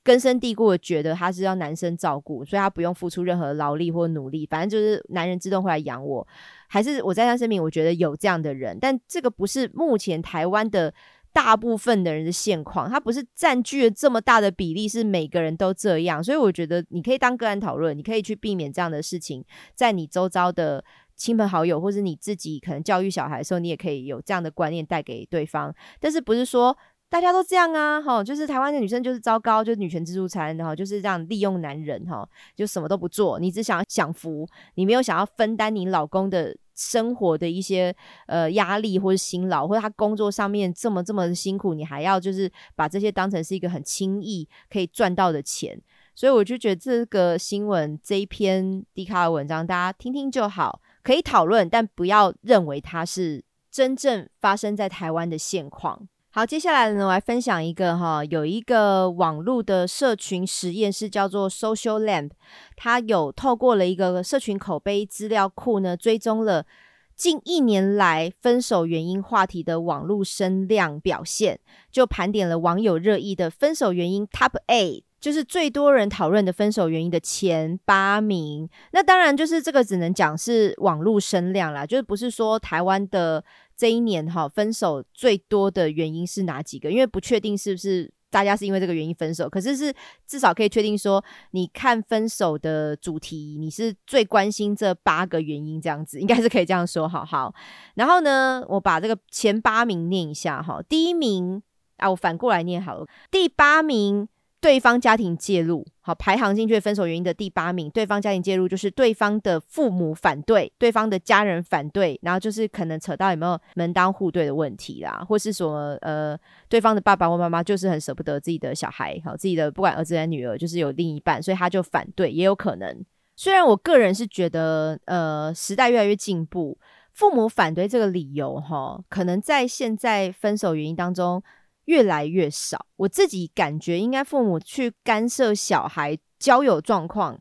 [0.09, 6.27] 根深蒂固的觉得他是要男生照顾，所以他不用付出任何劳力或努力，反正就是男人自动会来养我。
[6.67, 10.91] 还是我在他身边，我觉得有这样的人，但这个不是目前台湾的
[11.31, 16.23] 大部分的人的现况，他不是占据了这么大的比例，是每个人都这样。
[16.23, 19.45] 所以我觉得你可以当个案讨论，你可以去避免这样的事情，
[19.75, 20.83] 在你周遭的
[21.15, 26.75] 亲朋好友或者你自己可能教育小孩的时候，你也可以有这样的观念带给对方，但是不是说。
[27.09, 37.93] 大家都这样啊，哈，就是台湾的女生就是糟糕，就是女权自助餐，然后，就是这样利用男人，哈，就什么都不做，你只想要享福，你没有想要分担你老公的生活的一些
[38.27, 45.81] 呃压力或者辛劳，或者他工作上面这么这么辛苦，你还要就是把这些当成是一个很轻易可以赚到的钱，
[46.13, 56.07] 所以我就觉得这个新闻这一篇低卡的文章，大家听听就好，可以讨论，但不要认为它是真正发生在台湾的现况。
[56.31, 62.29] 好，接下来呢，我来分享一个哈，有一个网络的社群实验室叫做 Social Lamp，
[62.75, 66.67] 它有透过了一个社群口碑资料库呢，追踪了
[67.15, 71.59] 近一年来分手原因话题的网络声量表现，
[71.91, 78.69] 就盘点了网友热议的分手原因 Top Eight 就是最多人讨论的分手原因的前八名。
[78.91, 83.43] 那当然就是这个只能讲是网络声量啦，就是不是说台湾的。
[83.79, 86.91] 这一年哈，分手最多的原因是哪几个？
[86.91, 89.93] 因为不确定是不是大家是因为这个原因分手，可是是
[90.27, 97.07] 至少可以确定说，你看分手的主题，你是最关心这八个原因，这样子应该是可以这样说。
[97.07, 97.55] 好好，
[97.95, 100.81] 然后呢，我把这个前八名念一下哈。
[100.89, 101.63] 第一名
[101.99, 104.27] 啊，我反过来念好了，第八名。
[104.61, 107.89] 对方家庭介入，好排行进去分手原因的第八名。
[107.91, 116.37] 对方家庭介入就是对方的父母反对，对方的家人反对，然后就是可能扯到有没有门当户对的问题啦，或是说呃，
[116.67, 123.05] 对方的爸爸或妈妈就是很舍不得自己的小孩，好自己的不管儿子还是女儿，就是有另一半，所以他就反对，也有可能。
[123.37, 126.77] 虽然我个人是觉得，呃，时代越来越进步，
[127.13, 131.41] 父母反对这个理由，哈，可能在现在分手原因当中。
[131.89, 137.39] 越来越少，我自己感觉应该父母去干涉小孩交友状况，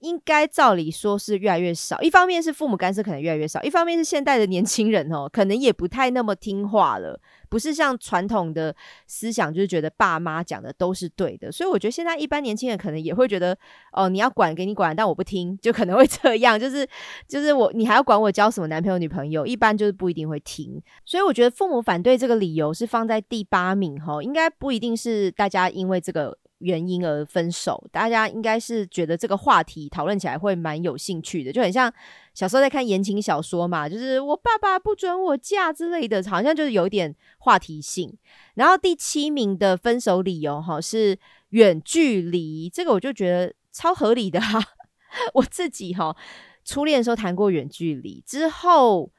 [0.00, 2.00] 应该照理说是越来越少。
[2.00, 7.20] 一方面是父母干涉可能越来越少，一方面是现代的年轻人哦，可能也不太那么听话了。
[7.50, 8.74] 不是像传统的
[9.06, 13.56] 思想，就是觉得爸妈讲的都是对的，所以我觉得现在一般年轻人可能也会觉得，
[13.92, 16.86] 哦，你要管给你管，但我不听，就可能会 这样，就是
[17.26, 20.80] 就是我你还要管我交什么男朋友女朋友，一般就是不一定会听。
[21.06, 26.36] 所以我觉得父母反对这个理由是放在第八名哈，应该不一定是大家因为这个。
[26.58, 31.92] 原因而分手，大家应该是觉得这个话题讨论起来会蛮有兴趣的，就很像
[32.34, 38.16] 小时候在看言情小说嘛，就是我爸爸不准我嫁之类的，好像就是有点话题性。
[38.54, 41.18] 然后第七名的分手理由哈是
[41.50, 44.60] 远距离，这个我就觉得超合理的哈。
[45.34, 46.16] 我自己哈
[46.64, 49.10] 初恋的时候谈过远距离之后，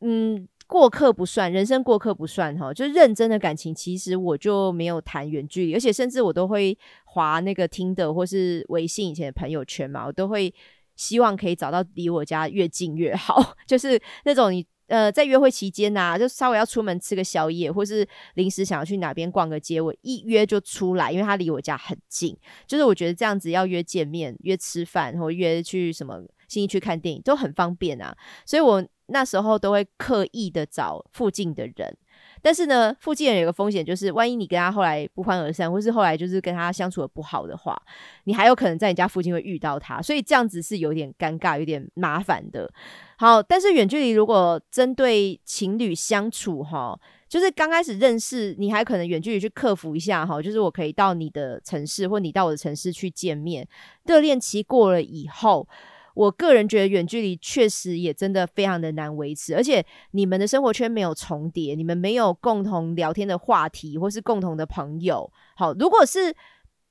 [0.00, 0.48] 嗯。
[0.72, 10.52] 过客不算，人生过客不算哈，就认真的感情，其实我就没有谈远距离，而且甚至我都会划那个听的或是微信以前的朋友圈嘛，我都会
[10.96, 22.34] 希望可以找到离我家越近越好， 就是那种你呃在约会期间呐，就稍微要出门吃个宵夜，或是临时想要去哪边逛个街，我一约就出来，因为他离我家很近，
[22.66, 28.16] 就是我觉得这样子要约见面、约吃饭或约去什么新义区看电影都很方便啊，
[28.46, 28.82] 所以我。
[29.12, 31.96] 那时候都会刻意的找附近的人，
[32.40, 37.80] 但是呢，附近人有个风险，就是万一你跟他后来不欢而散，或是后来就是跟他相处的不好的话，
[38.24, 42.68] 你还有可能在你家附近会遇到他，所以这样子是有点尴尬、有点麻烦的。
[43.16, 46.98] 好，但是远距离如果针对情侣相处，哈。
[47.28, 50.42] 就是刚开始认识，你还可能远距离去克服一下哈。
[50.42, 53.66] 就是我可以到你的城市，或你到我的城市去见面。
[54.04, 55.66] 热恋期过了以后，
[56.14, 65.32] 我个人觉得远距离确实也真的非常的难维持，而且你们的生活圈没有重叠，你们没有共同聊天的话题，或是共同的朋友。
[65.56, 66.34] 好，如果是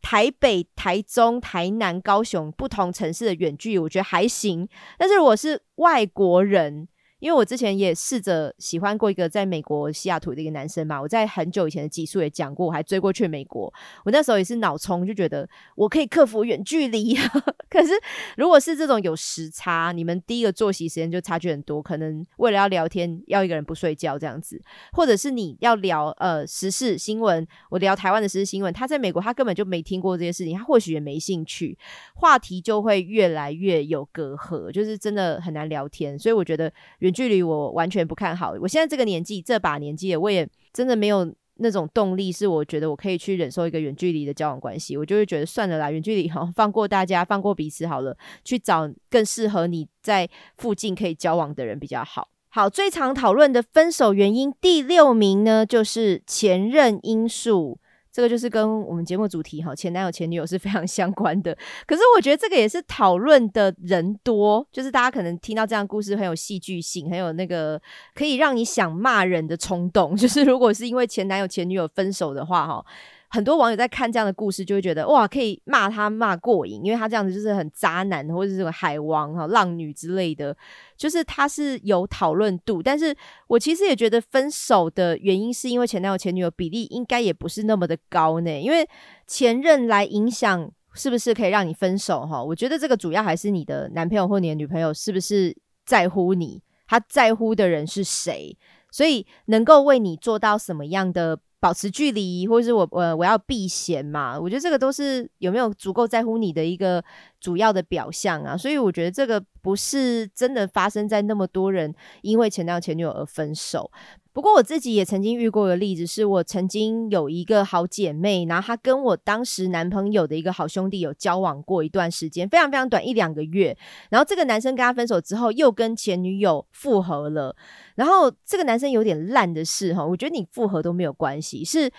[0.02, 4.68] 台北、台中、台南、高雄不同城市的远距离，我觉得还行。
[4.98, 6.88] 但是如果是外国人，
[7.22, 13.72] 因为我之前也试着喜欢过一个在美国西雅图的一个男生嘛，我在很久以前的集数也讲过，我还追过去美国。
[14.04, 17.16] 我那时候也是脑冲，就觉得我可以克服远距离。
[17.70, 17.92] 可是
[18.36, 24.60] 如果是这种有时差，你们第一个作息时间就差距很多，可能为了要聊天，要一个人不睡觉这样子，
[24.92, 31.78] 或者是你要聊呃时事新闻，我聊台湾的时事新闻，他在美国他根本就没听过这些事情，他或许也没兴趣，
[32.16, 36.18] 话题就会越来越有隔阂，就是真的很难聊天。
[36.18, 36.74] 所以我觉得。
[37.12, 38.54] 距离我完全不看好。
[38.62, 44.98] 我现在这个年纪，这把年纪，我也真的没有那种动力，是我觉得我可以去忍受一个远距离的交往关系。
[44.98, 52.30] 我就会觉得算了啦，远距离哈，放过大家，放过彼此好了，去找更适合你在附近可以交往的人比较好。
[52.50, 57.80] 好，最常讨论的分手原因第六名呢，就是前任因素。
[58.12, 61.58] 这个就是跟我们节目主题哈，前男友前女友是非常 相关的。
[61.86, 67.82] 可是我觉得这个也是讨论的人多，就是大家可能听到这样故事很有戏剧性，很有那个
[68.14, 70.16] 可以让你想骂人的冲动。
[70.18, 72.86] 就是如果是因为前男友前女友分手的话，哈。
[73.34, 80.54] 很多网友在看这样的故事，就会觉得哇，可以骂他骂过瘾，因为他这样子就是很渣男，或者是这个海王哈、浪女之类的，
[80.98, 82.84] 就是他是有讨论度。
[82.84, 83.16] 但是
[83.48, 88.86] 我其实也觉得分手的原因是因为前男友前女友比例应该也不是那么的高呢，因为
[89.26, 92.44] 前任来影响是不是可以让你分手哈？
[92.44, 95.56] 我觉得这个主要还是你的男朋友或你的女朋友是不是
[95.86, 98.58] 在乎你，他在乎的人是谁，
[98.92, 101.40] 所以能够为你做到什么样的。
[101.62, 104.38] 保持距离，或者是我我我要避嫌嘛？
[104.38, 107.02] 我觉得这个都是有没有足够在乎你的一个
[107.42, 108.56] 主要的表象啊。
[108.56, 113.92] 所以我觉得这个不是真的发生在那么多人因为前男友前女友而分手。
[114.34, 123.78] 不过我自己也曾经遇过的例子，是我曾经有一个好姐妹，然后她跟我当时男朋友的一个好兄弟有交往过一段时间，非常非常短一两个月。
[124.10, 127.54] 然后这个男生跟她分手之后，又跟前女友复合了。
[127.96, 131.92] 然后这个男生有点烂的事哈，我觉得你复合都没有关系，是。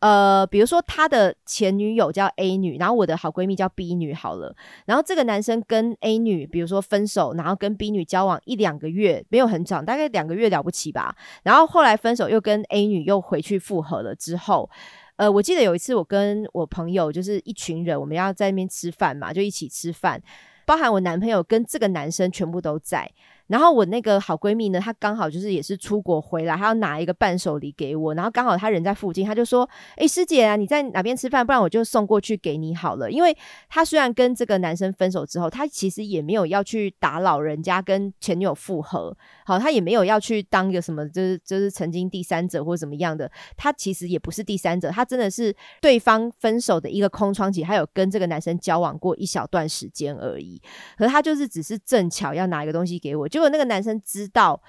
[0.00, 4.54] 呃，比如说他的前女友叫 A 女，然后我的好闺蜜叫 B 女，好了，
[4.86, 14.70] 然后这个男生跟 A 女，比如说分手，然后跟 B 女交往一两个月，没有很长，大概两个月了不起吧，然后后来分手又跟 A 女又回去复合了之后，
[15.16, 20.22] 呃，我记得有一次我跟我朋友就是一群人，我们要在那边吃饭嘛，就一起吃饭，
[20.64, 23.10] 包含我男朋友跟这个男生全部都在。
[23.48, 31.44] 然后我那个好闺蜜呢，她刚好就是也是出国回来，她要拿一个伴手礼给我，然后刚好她人在附近，她就说：“哎，师姐啊，你在哪边吃饭？
[31.44, 33.36] 不然我就送过去给你好了。”因为
[33.68, 39.16] 她虽然跟这个男生分手之后，她其实也没有要去打扰人家跟前女友复合，
[39.48, 50.60] 好，他也没有要去当一个什么，就是就是曾经第三者或怎么样的，他其实也不是第三者，他真的是对方分手的一个空窗期，还有跟这个男生交往过一小段时间而已，
[50.98, 53.26] 可是他就是只是正巧要拿一个东西给我。
[53.26, 54.60] 结果那个男生知道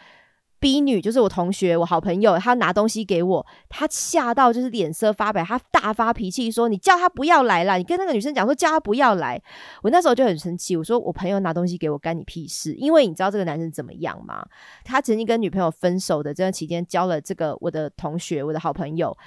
[0.59, 9.41] B 女就是我同学，我好朋友，他拿东西给我，他吓到就是脸色发白，他大发脾气说：“你叫他不要来了，你跟那个女生讲说叫他不要来。”
[9.81, 14.45] 我那时候就很生气，我说：“我朋友拿东西给我，干你屁事？”因为你知道这个男生怎么样吗？
[14.83, 19.17] 他曾经跟女朋友分手的这段期间，交了这个我的同学，我的好朋友，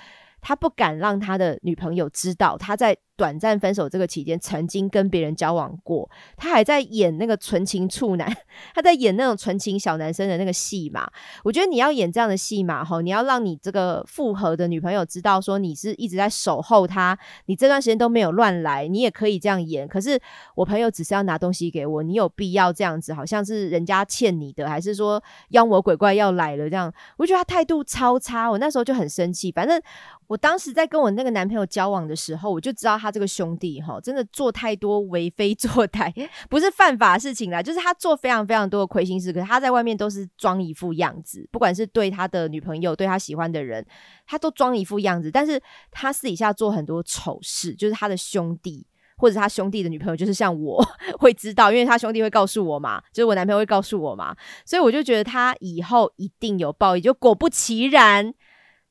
[0.40, 2.96] 他不敢让他的女朋友知道他在。
[3.16, 8.34] 短暂分手这个期间，曾经跟别人交往过，他还在演那个纯情处男，
[8.74, 11.08] 他在演那种纯情小男生的那个戏嘛。
[11.44, 19.86] 我觉得你要演这样的戏嘛，吼，你要让你这个复合的女朋友知道说你是一直在守候他，你这段时间都没有乱来，你也可以这样演。
[19.86, 20.18] 可是
[20.54, 26.92] 我朋友只是要拿东西给我，你有必要这样子，好像是人家欠你的，还是说妖魔鬼怪要来了这样？
[27.18, 29.52] 我觉得他态度超差，我那时候就很生气。
[29.52, 29.80] 反正
[30.26, 33.12] 我当时在跟我那个男朋友交往的时候，我就知道他。
[33.12, 36.10] 这个兄弟哈，真的做太多为非作歹，
[36.48, 39.30] 不是犯法事情啦，就是他做非常非常多的亏心事。
[39.30, 43.84] 可是他在外面都是装一副样子，不管是对他的女朋友，对他喜欢的人，
[44.26, 45.30] 他都装一副样子。
[45.30, 48.86] 但是他私底下做很多丑事，就是他的兄弟
[49.18, 50.82] 或者他兄弟的女朋友，就是像我
[51.20, 54.34] 会知道，因为他兄弟会告诉我嘛，就是我男朋友会告诉我嘛，
[54.64, 57.02] 所以我就觉得他以后一定有报应。
[57.02, 58.32] 就果不其然。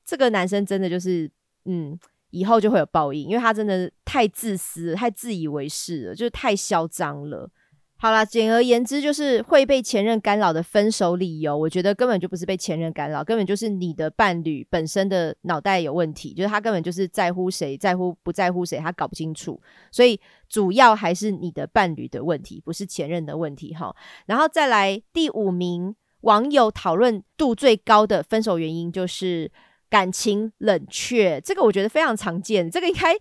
[0.06, 1.32] 这个男生真的就是
[1.66, 1.98] 嗯。
[2.32, 7.50] 以后就会有报应，因为他真的太自私、太自以为是了，就是太嚣张了。
[7.98, 19.62] 好啦，简而言之，就是会被前任干扰的分手理由，我觉得根本就不是被前任干扰，根本就是你的伴侣本身的脑袋有问题，就是他根本就是在乎谁，在乎不在乎谁，他搞不清楚。
[19.92, 20.20] 所以
[20.50, 23.96] 主要还是你的伴侣的问题，不是前任的问题哈。
[24.26, 29.52] 然后再来第五名，网友讨论度最高的分手原因就是。
[29.92, 32.72] 感情冷却，这个我觉得非常常见。
[32.72, 33.14] 这个应该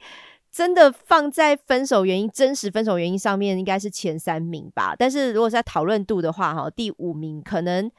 [0.53, 4.95] 真的放在分手原因、真实分手原因上面，应该是前三名吧。
[4.97, 7.91] 但是如果是在讨论度的话，哈，第五名可能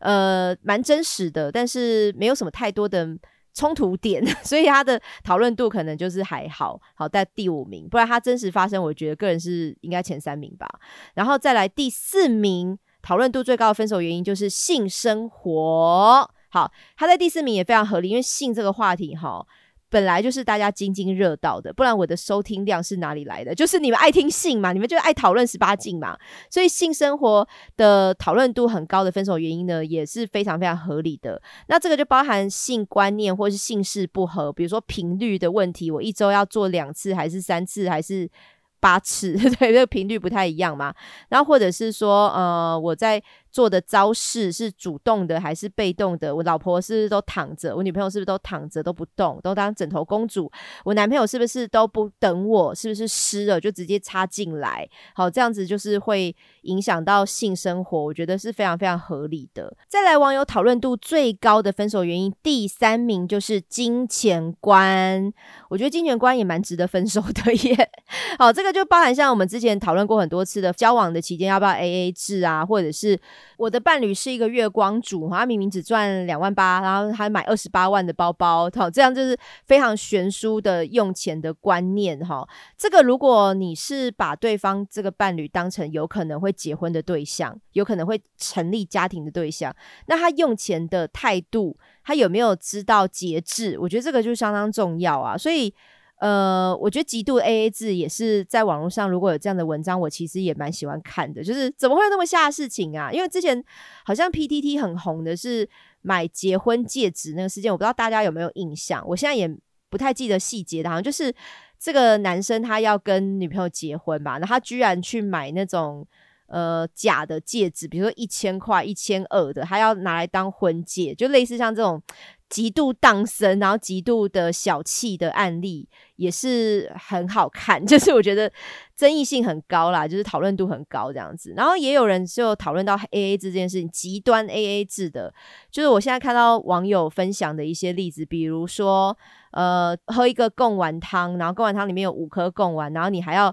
[0.00, 3.16] 呃蛮真实的，但是没有什么太多的
[3.54, 7.88] 冲突点， 所以他的讨论度可能就是还好，好在第五名。
[7.88, 10.68] 不然他真实发生，我觉得个人是应该前三名吧。
[11.14, 16.28] 然后再来第四名，讨论度最高的分手原因就是性生活。
[16.56, 19.46] 好，他在第四名也非常合理，因为性这个话题哈，
[19.90, 23.54] 本来就是大家津津乐道的，不然我的收听量是哪里来的？
[23.54, 26.16] 就是你们爱听性嘛，你们就爱讨论十八禁嘛，
[26.48, 27.46] 所以性生活
[27.76, 31.42] 的讨论度很高的分手原因呢，也是非常非常合理的。
[31.68, 38.30] 那这个就包含性观念或是性事不合，比如说频率的问题，我一周要做两次还是三次还是？
[38.78, 40.94] 八次， 对，这个频率不太一样嘛。
[41.30, 43.20] 然后或者是说，呃，我在
[43.56, 46.36] 做的招式是主动的还是被动的？
[46.36, 47.74] 我老婆是不是都躺着？
[47.74, 50.52] 我女朋友是不是都躺着都不动，都当枕头公主？
[50.84, 52.74] 我男朋友是不是都不等我？
[52.74, 54.86] 是不是湿了就直接插进来？
[55.14, 59.74] 好，这样子就是会影响到性生活，我觉得是非常非常合理的。
[59.88, 65.32] 再来，网友讨论度最高的分手原因，第三名就是金钱观。
[65.70, 67.90] 我觉得金钱观也蛮值得分手的耶。
[68.38, 68.76] 好，这个。
[68.76, 73.18] 就包含像我们之前讨论过很多次的交往的期间要不要 A A 制啊，或者是
[73.56, 82.46] 我的伴侣是一个月光族，他明明只赚两万八，然后还买二十八万的包包，好，这样就是非常悬殊的用钱的观念哈。
[82.76, 89.74] 这个如果你是把对方这个伴侣当成有可能会结婚的对象，有可能会成立家庭的对象，
[90.06, 93.78] 那他用钱的态度，他有没有知道节制？
[93.78, 95.74] 我觉得这个就相当重要啊，所以。
[96.18, 101.44] 呃，我觉得极度 A A 制也是在网络上，如果有这样的文章，我其实也蛮喜欢看的。
[101.44, 103.12] 就是怎么会有那么下的事情啊？
[103.12, 103.62] 因为之前
[104.04, 105.68] 好像 P T T 很红的是
[106.00, 109.04] 买结婚戒指那个事件，我不知道大家有没有印象。
[109.06, 109.46] 我现在也
[109.90, 111.34] 不太记得细节的，好像就是
[111.78, 116.06] 这个男生他要跟女朋友结婚吧，然后他居然去买那种
[116.48, 122.02] 呃假的戒指，比如说一千块、一千二的，他要拿来当婚戒，就类似像这种。
[122.48, 128.48] 极度荡生，然后极度的小气的案例也是很好看， 就是我觉得
[128.94, 131.52] 争议性很高啦，就是讨论度很高这样子。
[131.56, 135.34] 然后也有人就讨论到 A A 制这件事情，极端 A A 制的，
[135.72, 139.18] 就是我现在看到网友分享的一些例子，比如说
[139.50, 143.52] 呃，喝一个贡丸汤，然后贡丸汤里面有五颗贡丸，然后你还要。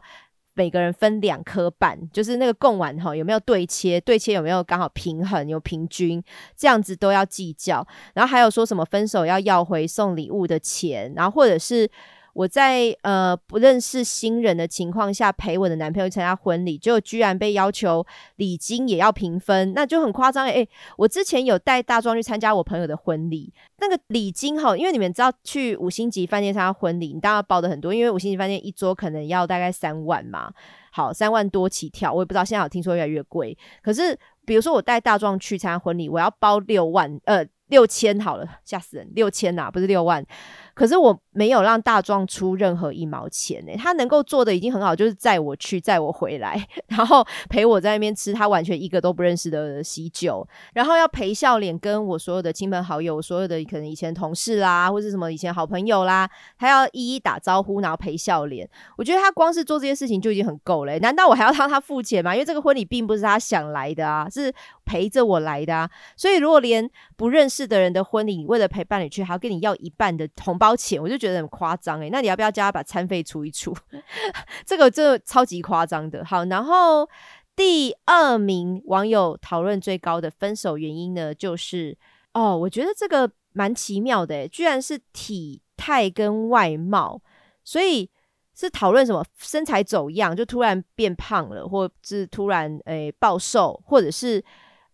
[0.53, 3.99] 每个人分两颗半，就是那个贡丸哈，有没有对切？
[4.01, 5.47] 对切有没有刚好平衡？
[5.47, 6.23] 有平均？
[6.55, 7.85] 这样子都要计较。
[8.13, 11.89] 然后还有说什么分手要要回送礼物的钱，然后或者是。
[12.33, 18.05] 我在呃不认识新人的情况下陪我的男朋友参加婚礼，就居然被要求
[18.37, 20.67] 礼金也要平分，那就很夸张诶，
[20.97, 30.51] 我之前有带大壮去参加我朋友的婚礼，那个礼金哈，因为你们知道去五星级饭店参加婚礼，你当然包的很多，因为五星级饭店一桌可能要大概三万嘛，
[30.91, 33.55] 好三万多起跳，我也不知道现在有听说越来越贵。
[33.83, 40.25] 可是比如说我带大壮去参加婚礼，我要包六万呃六千好了，吓死人，六千呐，不是六万。
[40.73, 58.67] 可是我没有让大壮出任何一毛钱呢，他能够做的已经很好，就是载我去，载我回来， 然后陪我在那边吃他完全一个都不认识的喜酒，然后要陪笑脸跟我所有的亲朋好友，所有的可能以前同事啦，或者什么以前好朋友啦，他要一一打招呼，然后陪笑脸。
[58.97, 62.33] 我觉得他光是做这些事情就已经很够了，难道我还要让他付钱吗？
[62.33, 64.51] 因为这个婚礼并不是他想来的啊，是
[64.85, 65.89] 陪着我来的啊。
[66.17, 70.62] 所以如果连不认识的人的婚礼，为了陪伴你去，还要跟你要一半的红包。
[70.63, 73.75] 包钱我就觉得很夸张诶，那你要不要叫他把餐费出一出？
[74.65, 76.23] 这个这超级夸张的。
[76.23, 77.05] 好，然后
[77.53, 81.97] 第二名网友讨论最高的分手原因呢，就是
[82.33, 87.21] 哦，我觉得这个蛮奇妙的，居然是体态跟外貌，
[87.65, 88.09] 所以
[88.55, 94.41] 是讨论什么身材走样，就突然变胖了，或是突然诶暴瘦，或者是。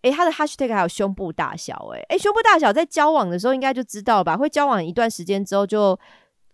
[0.02, 4.38] 诶，他的 hashtag 还有胸部大小，诶诶，胸部大小在交往的时候应该就知道吧？
[4.38, 6.00] 会交往一段时间之后就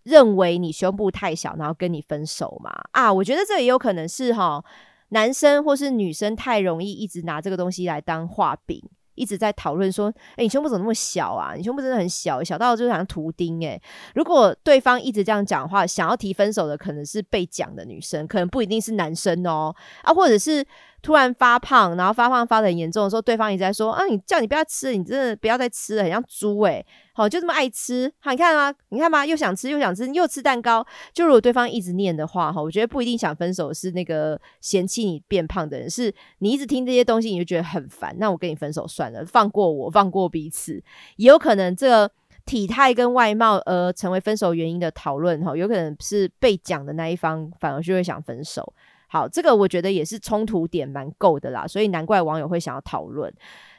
[0.02, 2.72] 认为你胸部太小，然后跟你分手嘛？
[2.90, 4.64] 啊，我觉得这也有可能是哈，
[5.10, 8.82] 男生或是女生太容易一直拿这个东西来当画饼，
[9.14, 11.54] 一直在讨论说，哎，你胸部怎么那么小啊？
[11.56, 13.80] 你胸部真的很小，小到就好像图钉哎。
[14.16, 19.72] 如果对方一直这样讲的话，想要提分手的可能是被讲的女生，可能不一定是男生哦，
[20.02, 20.66] 啊，或者是。
[21.06, 26.84] 突然发胖，然后发胖发的很严重的时候，对方一直在说：“啊，你叫你不要吃，你真的不要再吃了，很像猪诶。
[27.14, 28.74] 好，就这么爱吃，好，你看吗？
[28.88, 29.24] 你看吗？
[29.24, 30.84] 又想吃又想吃，又吃蛋糕。
[31.14, 38.12] 就如果对方一直念的话，哈，我觉得不一定想分手是那个嫌弃你变胖的人，是你一直听这些东西你就觉得很烦。
[38.18, 40.82] 那我跟你分手算了，放过我，放过彼此。
[41.18, 42.10] 也有可能这
[42.44, 48.74] 体态跟外貌而成为分手原因的讨论，哈，有可能是被讲的那一方反而就会想分手。”
[49.08, 53.32] 好，这个我觉得也是冲突点蛮够的啦，所以难怪网友会想要讨论。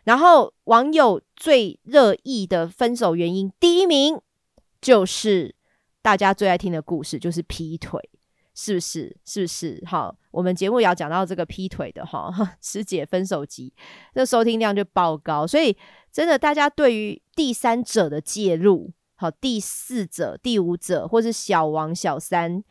[0.06, 4.18] 然后网友最热议的分手原因第一名
[4.80, 5.54] 就是
[6.02, 8.02] 大家最爱听的故事，就是劈腿，
[8.56, 9.18] 是不是？
[9.26, 9.84] 是不是？
[9.86, 12.32] 好，我们节目也要讲到这个劈腿的哈，
[12.64, 13.74] 师姐分手集，
[14.14, 15.76] 这收听量就爆高，所以
[16.10, 22.64] 真的大家对于第三者的介入，好，第四者、第五者，或是小王、小三。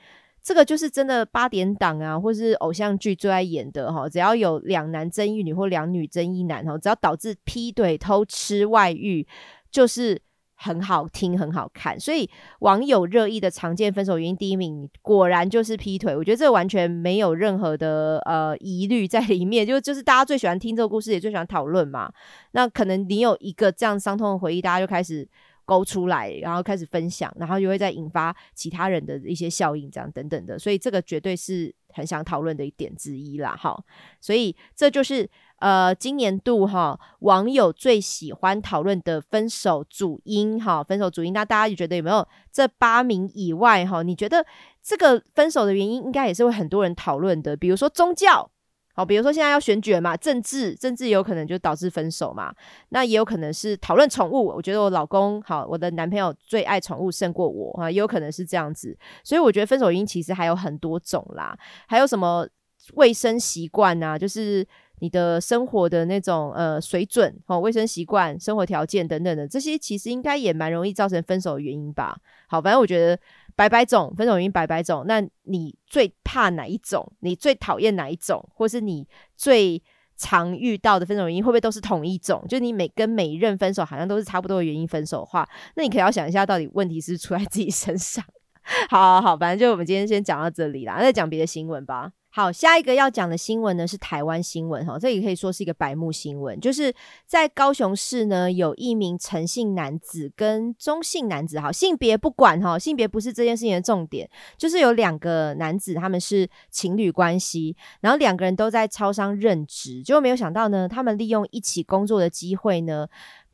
[0.46, 4.08] 这个就是真的八点档啊，或是偶像剧最爱演的哈。
[4.08, 9.26] 只要有两男争一女或两女争一男哈，只要导致劈腿、偷吃、外遇，
[9.72, 10.22] 就是
[10.54, 11.98] 很好听、很好看。
[11.98, 12.30] 所以
[12.60, 16.16] 网友热议的常见分手原因第一名，果然就是劈腿。
[16.16, 22.08] 我觉得这完全没有任何的呃疑虑在里面，就就是大家最喜欢听这个故事，也最喜欢讨论嘛。
[22.52, 25.28] 那可能你有一个这样伤痛的回忆，大家就开始。
[25.66, 33.78] 勾出来，然后开始分享，然后又会再引发其他人的一些效应，这样等等的，所以这个绝对是很想讨论的一点之一啦，哈。
[34.20, 41.32] 所以这就是呃今年度哈网友最喜欢讨论的分手主因哈，分手主因。
[41.32, 44.02] 那大家觉得有没有这八名以外哈？
[44.02, 44.46] 你觉得
[44.82, 48.50] 这个分手的原因应该也是会很多人讨论的，比如说宗教。
[48.96, 52.50] 好，比如说现在要选举嘛，政治政治有可能就导致分手嘛，
[52.88, 54.46] 那也有可能是讨论宠物。
[54.46, 58.96] 我觉得我老公好，我的男朋友最爱宠物胜过我啊，也有可能是这样子。
[59.22, 61.54] 所以我觉得分手原因其实还有很多种啦，
[61.86, 62.48] 还有什么
[62.94, 64.66] 卫生习惯啊，就是
[65.00, 72.16] 你的生活的那种呃水准哦，卫生习惯、生活条件等等的这些，其实应该也蛮容易造成分手的原因吧。
[72.46, 73.18] 好，反正我觉得。
[73.56, 75.04] 百百种分手原因，百百种。
[75.08, 77.10] 那你最怕哪一种？
[77.20, 78.46] 你最讨厌哪一种？
[78.54, 79.82] 或是你最
[80.16, 82.44] 常遇到的分手原因，会不会都是同一种？
[82.48, 88.24] 就你每跟每一任分手，好像都是差不多的原因分手的话，那你可要想一下，到底问题是出在自己身上。
[88.90, 92.12] 好好好，反正就我们今天先讲到这里啦，再讲别的新闻吧。
[92.36, 104.28] 好，下一个要讲的新闻呢是台湾新闻哈，这也可以说是一个白目新闻，就是在高雄市呢有一名陈姓男子跟中姓男子，哈性别不管哈，性别不是这件事情的重点，
[104.58, 113.08] 就是有两个男子他们是情侣关系，然后两个人都在超商任职，结果没有想到呢，他们利用一起工作的机会呢。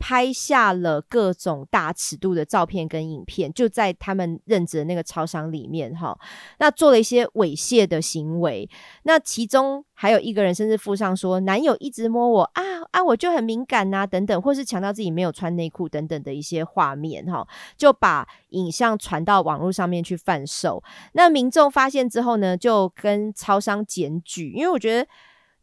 [0.05, 6.13] 拍下了各种大尺度的照片跟影片，就在他们任职的那个超商里面哈。
[6.59, 8.69] 那做了一些猥亵的行为，
[9.03, 17.47] 那其中还有一个人甚至附上说男友一直摸我啊啊，我就很敏感呐等等，或是强调自己没有穿内裤等等的一些画面哈，
[17.77, 20.83] 就把影像传到网络上面去贩售。
[21.13, 25.07] 那民众发现之后呢，就跟超商检举，因为我觉得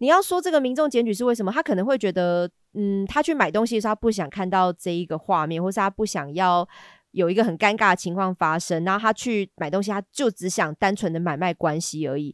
[0.00, 2.50] 你要说这个民众检举是为什么，他可能会觉得。
[2.74, 6.64] 嗯，他去买东西的时候，他不想看到这一个画面，或是他不想要
[7.10, 8.84] 有一个很尴尬的情况发生。
[8.84, 12.32] 然后他去买东西，他就只想单纯的买卖关系而已。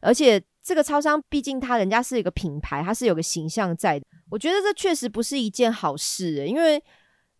[0.00, 4.06] 而且这个超商毕竟他人家是一个品牌，他是有个形象在的。
[4.30, 6.80] 我觉得这确实不是一件好事，因为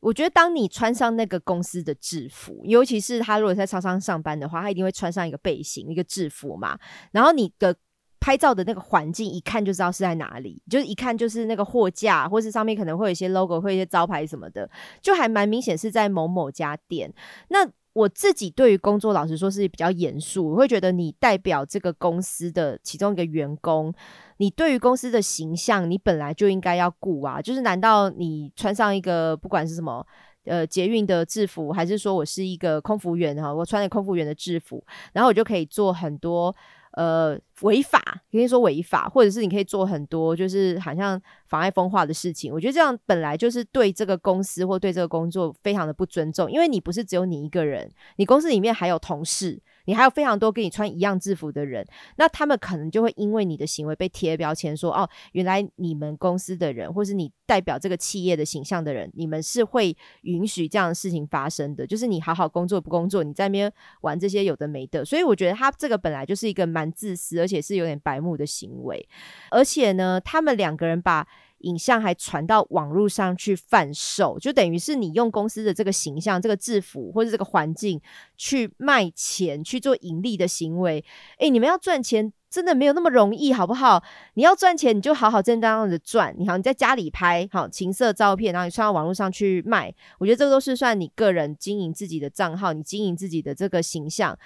[0.01, 6.77] 我觉得当你穿上那个公司的制服，尤其是他如果在超商上班的话，他一定会穿上一个背心、一个制服嘛。
[7.13, 7.77] 然后你的。
[8.23, 14.71] 拍照的那个环境一看就知道是在哪里，就是一看就是那个货架，或是上面可能会有一些 logo，会一些招牌什么的，
[15.01, 17.13] 就还蛮明显是在某某家店。
[17.49, 23.93] 那我自己对于工作，老实说是比较严肃，我会觉得你代表这个公司的其中一个员工，
[24.37, 27.43] 你对于公司的形象，你本来就应该要顾啊。
[27.43, 30.07] 就是难道你穿上一个不管是什么
[30.45, 36.55] 呃捷运的制服，还是说我是一个空服员哈，我穿着空服员的制服，然后我就可以做很多。
[36.93, 42.53] 呃，违法可以说违法，或者是你可以做很多就是好像妨碍风化的事情。
[42.53, 49.61] 我觉得这样本来就是对这个公司或对这个工作非常的不尊重，因为你不是只有你一个人，你公司里面还有同事。
[49.85, 61.87] 你还有非常多跟你穿一样制服的人，那他们可能就会因为你的行为被贴标签，说哦，原来你们公司的人，或是你代表这个企业的形象的人，你们是会允许这样的事情发生的。
[61.87, 63.73] 就是你好好工作不工作，你在那边
[64.03, 65.05] 玩这些有的没的。
[65.05, 69.09] 所以我觉得他这个本来就是一个蛮自私，而且是有点白目的行为。
[69.51, 71.27] 而且呢，他们两个人把
[71.63, 78.01] 影像还传到网络上去贩售，就等于是你用公司的这个形象、这个制服或者这个环境
[78.37, 81.05] 去卖钱、去做盈利的行为。
[81.39, 84.03] 诶，你们要赚钱真的没有那么容易，好不好？
[84.35, 86.35] 你要赚钱，你就好好正当的赚。
[86.39, 94.39] 你好，你在家里拍好情色照片，然后你上到网络上去卖，我觉得这个都是算你个人经营自己的账号，你经营自己的这个形象。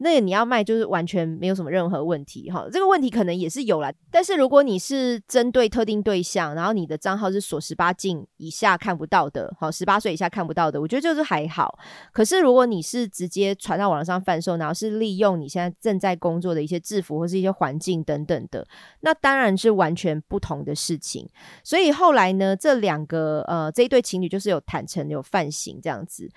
[0.00, 3.92] 那你要卖就是完全没有什么任何问题哈，这个问题可能也是有啦。
[4.10, 11.78] 但是如果你是针对特定对象，然后你的账号是锁十八禁以下看不到的，好，十八岁以下看不到的，我觉得就是还好。
[12.12, 18.64] 可是如果你是直接传到网上贩售，然后是利用你现在正在工作的一些制服或是一些环境等等的，
[19.00, 21.28] 那当然是完全不同的事情。
[21.64, 26.30] 所以后来呢，这两个呃这一对情侣就是有坦诚有犯行这样子。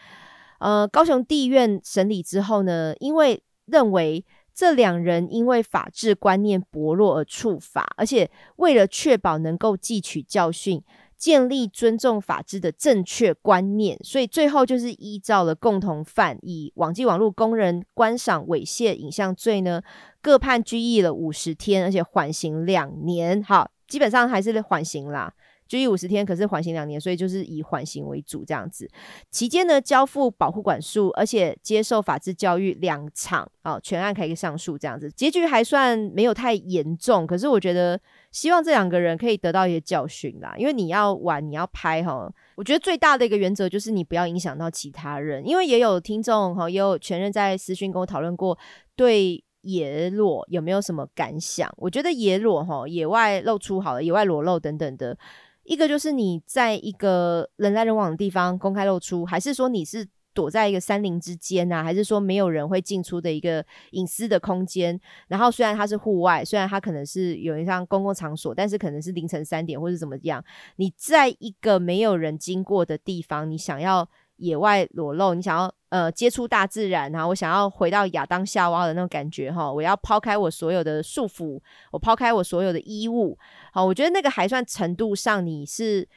[0.60, 10.84] 呃，高雄地院审理之后呢，因为认为这两人因为法治观念薄弱而触法，而且为了确保能够汲取教训，
[11.18, 19.82] 建立尊重法治的正确观念，所以最后就是依照了共同犯以网际网络工人观赏猥亵影像罪呢，
[20.22, 23.42] 各判拘役了五十天，而且缓刑两年。
[23.42, 25.34] 好，基本上还是缓刑啦。
[25.72, 28.86] 拘役五十天，可是缓刑两年，所以就是以缓刑为主这样子。
[29.30, 35.10] 期间呢，交付保护管束，而且接受法制教育两场，哦，全案可以上诉这样子。
[35.10, 37.98] 结局还算没有太严重，可是我觉得
[38.34, 40.54] 希望这两个人可以得到一些教训啦。
[40.58, 45.48] 因为你要玩，你要拍哈，我觉得最大的一个原则就是你不要影响到其他人。
[45.48, 48.60] 因为也有听众哈，也有全任在私讯跟我讨论过，
[48.98, 51.74] 对野裸有没有什么感想？
[51.78, 55.18] 我觉得野裸哈，野外露出好了，野外裸露等等的。
[55.64, 61.84] 一个就是你在一个人来人往的地方公开露出，还是说你是躲在一个山林之间呐？
[61.84, 65.00] 还是说没有人会进出的一个隐私的空间？
[65.28, 70.44] 然后虽然它是户外，虽然它可能是有一项公共场所，但是可能是凌晨三点或者怎么样？
[70.78, 75.74] 你在一个没有人经过的地方，你想要野外裸露，你想要。
[75.92, 81.62] 呃，接触大自然，然后我想要回到亚当夏娃的那种感觉哈，我要抛开我所有的束缚，
[81.92, 83.38] 我抛开我所有的衣物，
[83.72, 86.08] 好，我觉得那个还算程度上你是。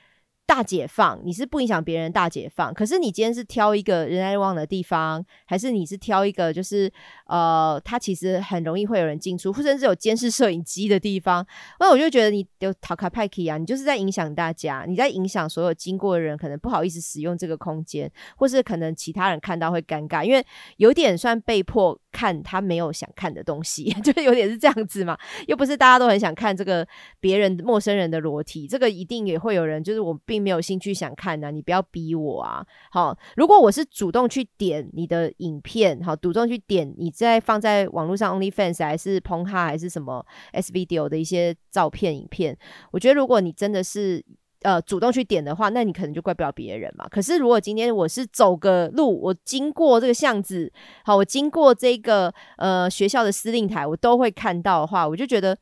[0.47, 2.72] 大解放，你是不影响别人大解放。
[2.72, 6.92] 可是你今天是挑一个人来人往的地方，还是你是挑一个就是
[7.26, 11.47] 呃，它其实很容易会有人进出，或者是有监视摄影机的地方？
[11.80, 20.45] 那我就觉得你有 talk packy 啊，你就是在影响大家，你在影响所有经过的人，可能不好意思使用这个空间，或是可能其他人看到会尴尬，因为
[20.76, 21.99] 有点算被迫。
[22.14, 25.18] 看他没有想看的东西， 就是有点是这样子嘛，
[25.49, 26.86] 又不是大家都很想看这个
[27.18, 32.66] 别人陌生人的裸体，这个一定也会有人，就是我并并没有兴趣想看呢，你不要逼我啊。
[32.91, 42.59] 好，如果我是主动去点你的影片，好，主动去点你在放在网络上 OnlyFans 还是 p o n h 还是什么 S Video 的一些照片影片，
[42.91, 44.24] 我觉得如果你真的是。
[44.64, 47.07] 呃，主动去点的话，那你可能就怪不了别人嘛。
[47.11, 50.72] 可是如果今天我是走个路，我经过这个巷子，
[51.05, 55.55] 好，我经过这个呃学校的司令台，我都会看到的话，我就觉得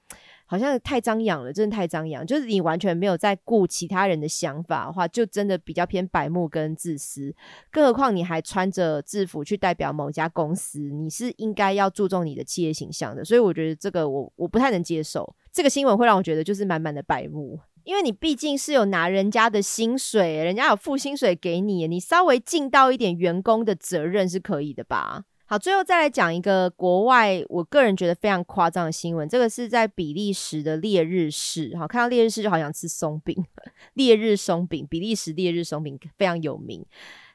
[0.53, 2.27] 好像太张扬了，真的太张扬。
[2.27, 7.35] 就是你完全没有在顾其他人的想法的话，就真的比较偏白目跟自私。
[7.71, 13.25] 更何况你还穿着制服去代表某家公司，你是应该要注重你的企业形象的。
[13.25, 15.35] 所以我觉得这个我我不太能接受。
[15.51, 17.59] 这个新闻会让我觉得就是满满的白目。
[17.85, 25.25] 因为你毕竟是有拿人家的薪水，人家有付薪水给你，你稍微尽到一点员工的责任是可以的吧？
[25.53, 33.37] 好，最后再来讲一个国外，我个人觉得非常夸张的新闻，这个是在比利时的烈日市，好，看到烈日市就好想吃松饼，
[33.93, 36.87] 烈日松饼，比利时烈日松饼非常有名，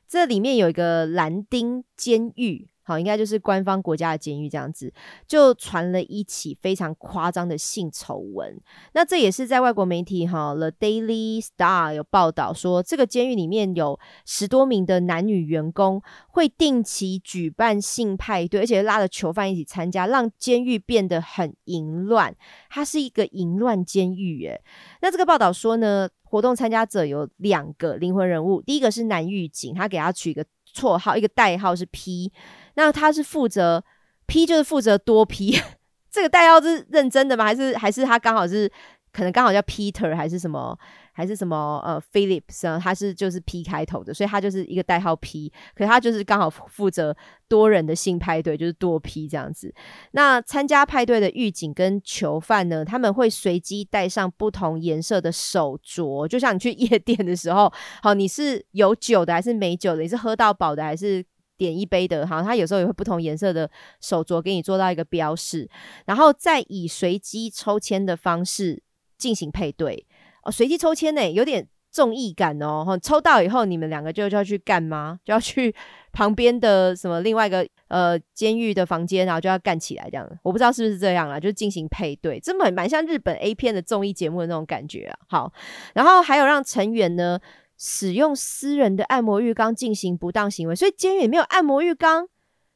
[0.08, 2.68] 这里面有一个蓝丁监狱。
[2.88, 4.94] 好，应该就是官方国家的监狱这样子，
[5.28, 8.58] 就传了一起非常夸张的性丑闻。
[8.94, 22.34] 那这也是在外国媒体哈，The Daily Star 有报道说，这个监狱里面有十多名的男女员工会定期举办性派对，而且拉着囚犯一起参加，让监狱变得很淫乱。
[22.70, 24.64] 它是一个淫乱监狱耶。
[25.02, 32.32] 那这个报道说呢，活动参加者有两个灵魂人物，第一个是男狱警，他给他取一个绰号，一个代号是 P。
[32.76, 33.84] 那他是负责
[34.26, 35.60] P，就是负责多 P，
[36.12, 37.46] 这个代号是认真的吗？
[37.46, 38.72] 还是还是他刚好是
[39.12, 40.78] 可能刚好叫 Peter，还是什么，
[41.18, 49.74] 还是什么呃 Phillips 他是就是 P 开头的，所以他就是一个代号 P，可他就是刚好负责多人的性派对，就是多 P 这样子。
[50.12, 60.04] 那参加派对的狱警跟囚犯呢，他们会随机戴上不同颜色的手镯，就像你去 夜店的时候，好，你是有酒的还是没酒的？
[60.04, 61.26] 你是喝到饱的还是？
[61.58, 63.68] 点一杯的，好，他有时候也会不同颜色的
[64.00, 65.68] 手镯给你做到一个标示，
[66.06, 68.84] 然后再以随机抽签的方式
[69.18, 70.06] 进行配对。
[70.48, 72.98] 哦，随机抽签呢，有点综艺感哦。
[73.04, 75.20] 抽到以后，你们两个就就要去干吗？
[75.26, 75.76] 就要去
[76.14, 80.26] 旁边的什么另外一个呃监狱的房间，然后就要干起来这样。
[80.44, 85.20] 我不知道是不是这样啊，就进行配对，这蛮蛮像日本 A 片的综艺节目的那种感觉啊。
[85.28, 85.54] 好，
[85.94, 87.38] 然后还有让成员呢
[87.78, 92.30] 使用私人的按摩浴缸进行不当行为，所以监狱里没有按摩浴缸。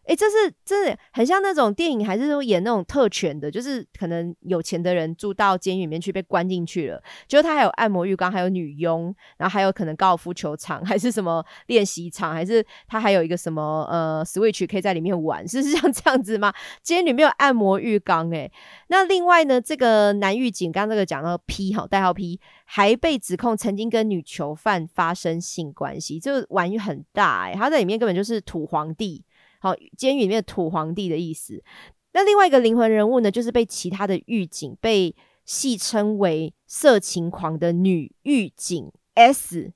[0.05, 3.51] 哎，这是真的很像那种电影，还是说演那种特权的？
[3.51, 16.51] 就是可能有钱的人住到监狱里面去被关进去了，就他还有按摩浴缸，还有女佣，然后还有可能高尔夫球场，还是什么练习场，还是他还有一个什么呃 Switch 可以在里面玩，是是像这样子吗？
[16.81, 18.51] 监狱里面有按摩浴缸，哎，
[18.87, 29.23] 那另外呢，这个男狱警刚刚这个讲到 P 哈代号 P，还被指控曾经跟女囚犯发生性关系，这个玩意很大哎，他在里面根本就是土皇帝。
[29.61, 31.63] 好，监狱里面的土皇帝的意思。
[32.13, 39.71] 那另外一个灵魂人物呢，就是被其他的狱警被戏称为色情狂的女狱警 S。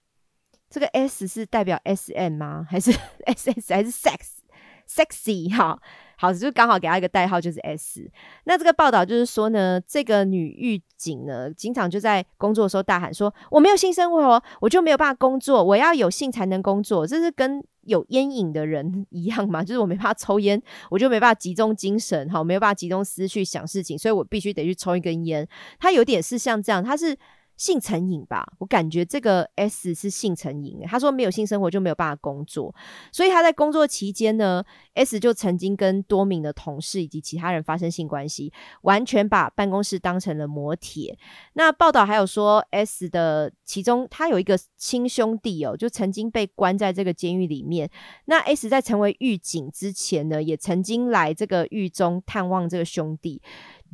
[0.70, 2.66] 这个 S 是代表 SM 吗？
[2.70, 2.92] 还是
[3.26, 5.80] SS 还是 sex？sexy 哈。
[6.18, 8.10] 好，就刚好给他一个代号，就是 S。
[8.46, 19.64] 那这个报道就是说呢，这个女狱警呢，经常就在工作的时候大喊说：“我没有性生活，我就没有办法工作，我要有性才能工作。”这是跟有烟瘾的人 一样嘛？
[19.64, 20.62] 就是我没办法抽烟，
[20.92, 25.48] 我就没办法集中精神，好，没有办法集中思绪想事情，所以我必须得去抽一根烟。
[25.80, 27.18] 他有点是像这样，他是。
[27.58, 30.82] 性成瘾吧，我感觉这个 S 是性成瘾。
[30.86, 32.74] 他说没有性生活就没有办法工作，
[33.12, 38.52] 所以他在工作期间呢，S 就曾经跟多名的同事以及其他人发生性关系，
[38.82, 41.18] 完全把办公室当成了磨铁。
[41.54, 47.90] 那报道还有说，S 的其中他有一个亲兄弟哦，就曾经被关在这个监狱里面。
[48.26, 53.42] 那 S 在成为狱警之前呢，也曾经来这个狱中探望这个兄弟。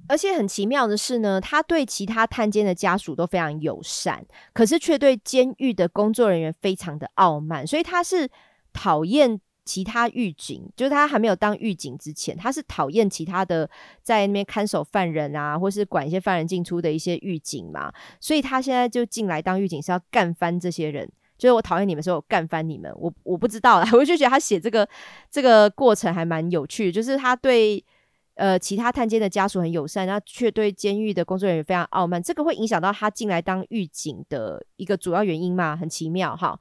[0.08, 7.66] 而且很奇妙的是呢，他对其他探监的家属都非常友善，可是却对监狱的工作人员非常的傲慢。
[7.66, 8.30] 所以他是
[8.74, 13.70] 讨厌其他狱警，就是他还没有当狱警之前，他是讨厌其他的
[14.04, 17.94] 在那边看守犯人啊，或是管一些犯人进出的一些狱警嘛。
[18.20, 22.92] 所以他现在就进来当狱警是要干翻这些人，就是我讨厌你们，所以我干翻你们。
[22.98, 24.86] 我我不知道啦， 我就觉得他写这个
[25.30, 27.82] 这个过程还蛮有趣，就是他对。
[28.36, 35.76] 呃，其他探监的家属很友善，那却对监狱的工作人员非常傲慢，这个会影响到他进来当狱警的一个主要原因嘛？
[35.76, 36.60] 很奇妙哈。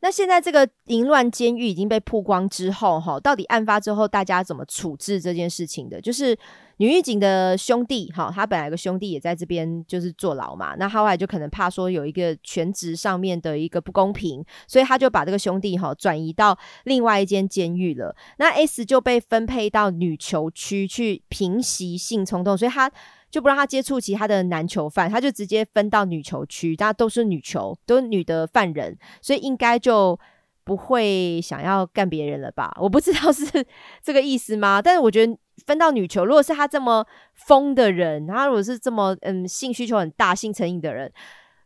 [0.00, 6.00] 那现在这个淫乱监狱已经被曝光之后，哈，到底案发之后大家怎么处置这件事情的？
[6.00, 6.36] 就是
[6.76, 18.14] 女狱警的兄弟，哈，他本来有个兄弟也在这边就是坐牢嘛，那后来就可能怕说有一个全职上面的一个不公平，所以他就把这个兄弟哈转移到另外一间监狱了。
[18.38, 22.92] 那 S 就被分配到女囚区去平息性冲动，所以他。
[23.30, 30.18] 就不让他接触其他的男囚犯，他就直接分到女囚区，大家都是女囚，都是女的犯人，所以应该就
[30.64, 32.76] 不会想要干别人了吧？
[32.80, 33.44] 我不知道是
[34.02, 34.80] 这个意思吗？
[34.80, 41.12] 但是我觉得分到女囚，如果是他这么疯的人，他如果是这么嗯性需求很大、性成瘾的人。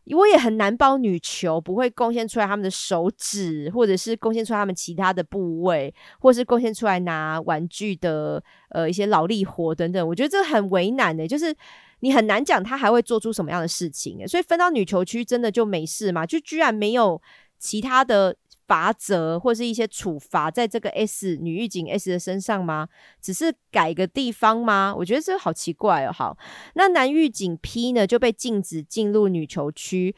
[0.05, 10.05] 我也很难包女球不会贡献出来他们的手指，或者是贡献出来他们其他的部位，或是贡献出来拿玩具的呃一些劳力活等等。
[10.07, 11.55] 我觉得这很为难的，就是
[12.01, 14.27] 你很难讲他还会做出什么样的事情。
[14.27, 16.25] 所以分到女球区真的就没事吗？
[16.25, 17.21] 就居然没有
[17.57, 18.35] 其他的。
[18.71, 22.87] 罚则或是一些处罚，在这个 S 女狱警 S 的身上吗？
[23.21, 24.95] 只是改个地方吗？
[24.97, 26.11] 我觉得这好奇怪哦。
[26.13, 26.37] 好，
[26.75, 30.15] 那男狱警 P 呢就被禁止进入女囚区，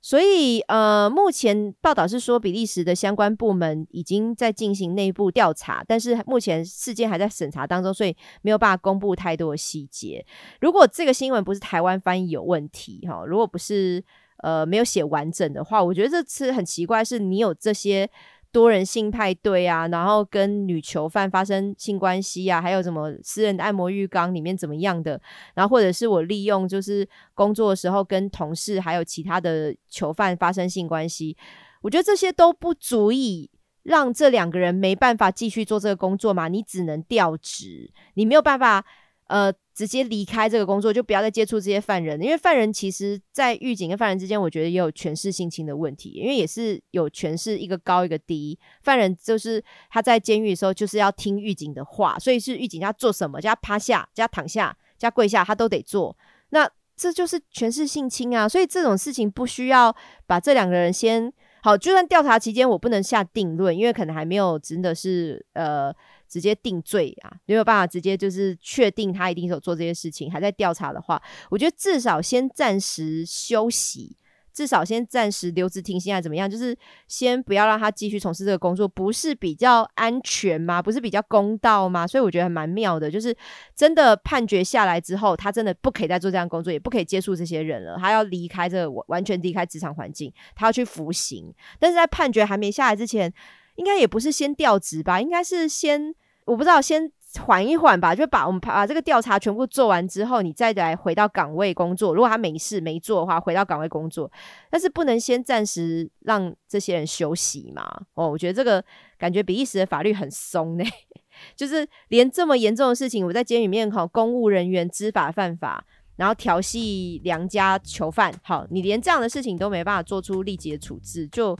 [0.00, 10.24] 所以呃，目前报道是说比利时的相关部门已经在进行内部调查，但是目前事件还在审查当中，所以没有办法公布太多的细节。
[10.60, 14.04] 如果这个新闻不是台湾翻译有问题，哈，如果不是。
[14.38, 18.08] 呃，没有写完整的话，我觉得这次很奇怪，是你有这些
[18.52, 25.20] 多人性派对啊，然后跟女囚犯发生性关系啊，还有什么私人按摩浴缸里面怎么样的，
[25.54, 31.36] 然后或者是我利用就是工作的时候跟同事还有其他的囚犯发生性关系，
[31.82, 33.50] 我觉得这些都不足以
[33.82, 38.84] 让这两个人没办法继续做这个工作嘛，你只能调职，你没有办法。
[39.28, 48.58] 呃，直接离开这个工作，就不要再接触这些犯人，因为犯人其实，在狱警跟犯人之间，我觉得也有权势性侵的问题，因为也是有权势，一个高一个低。
[48.82, 56.16] 犯人就是他在监狱的时候，就是要听狱警的话，所以是狱警要做什么，叫他趴下，叫他躺下，叫他跪下，他都得做。
[56.48, 56.66] 那
[56.96, 58.48] 这就是权势性侵啊！
[58.48, 59.94] 所以这种事情不需要
[60.26, 61.30] 把这两个人先
[61.62, 65.94] 好，就算调查期间我不能下定论，因为可能还没有真的是呃。
[66.28, 71.20] 直接定罪啊，没有办法直接就是确定他一定是有做这些事情，还在调查的话，
[71.50, 74.16] 我觉得至少先暂时休息，
[74.52, 76.50] 至少先暂时留职停薪还，怎么样？
[76.50, 76.76] 就是
[77.06, 80.82] 先不要让他继续从事这个工作，不是比较安全吗？
[80.82, 82.04] 不是比较公道吗？
[82.06, 83.34] 所以我觉得还蛮妙的，就是
[83.76, 91.54] 真的判决下来之后，他真的不可以再做这样工作，也不可以接触这些人了，他要离开这个完全离开职场环境，他要去服刑。
[91.78, 93.32] 但是在判决还没下来之前，
[93.78, 95.18] 应该也不是先调职吧？
[95.20, 96.14] 应该是先
[96.44, 97.10] 我不知道先。
[97.40, 102.14] 缓一缓吧，就把我们把这个调查全部做完之后，你再来回到岗位工作。
[102.14, 104.32] 如果他没事没做的话，回到岗位工作，
[104.70, 107.84] 但是不能先暂时让这些人休息嘛？
[108.14, 108.82] 哦，我觉得这个
[109.18, 110.84] 感觉比利时的法律很松呢，
[111.54, 115.84] 就是连这么严重的事情，我在监狱里面哈，公务人员知法犯法，
[116.16, 121.54] 然后调戏良家囚犯，好，你连这样的事情都没办法做出立即的处置，就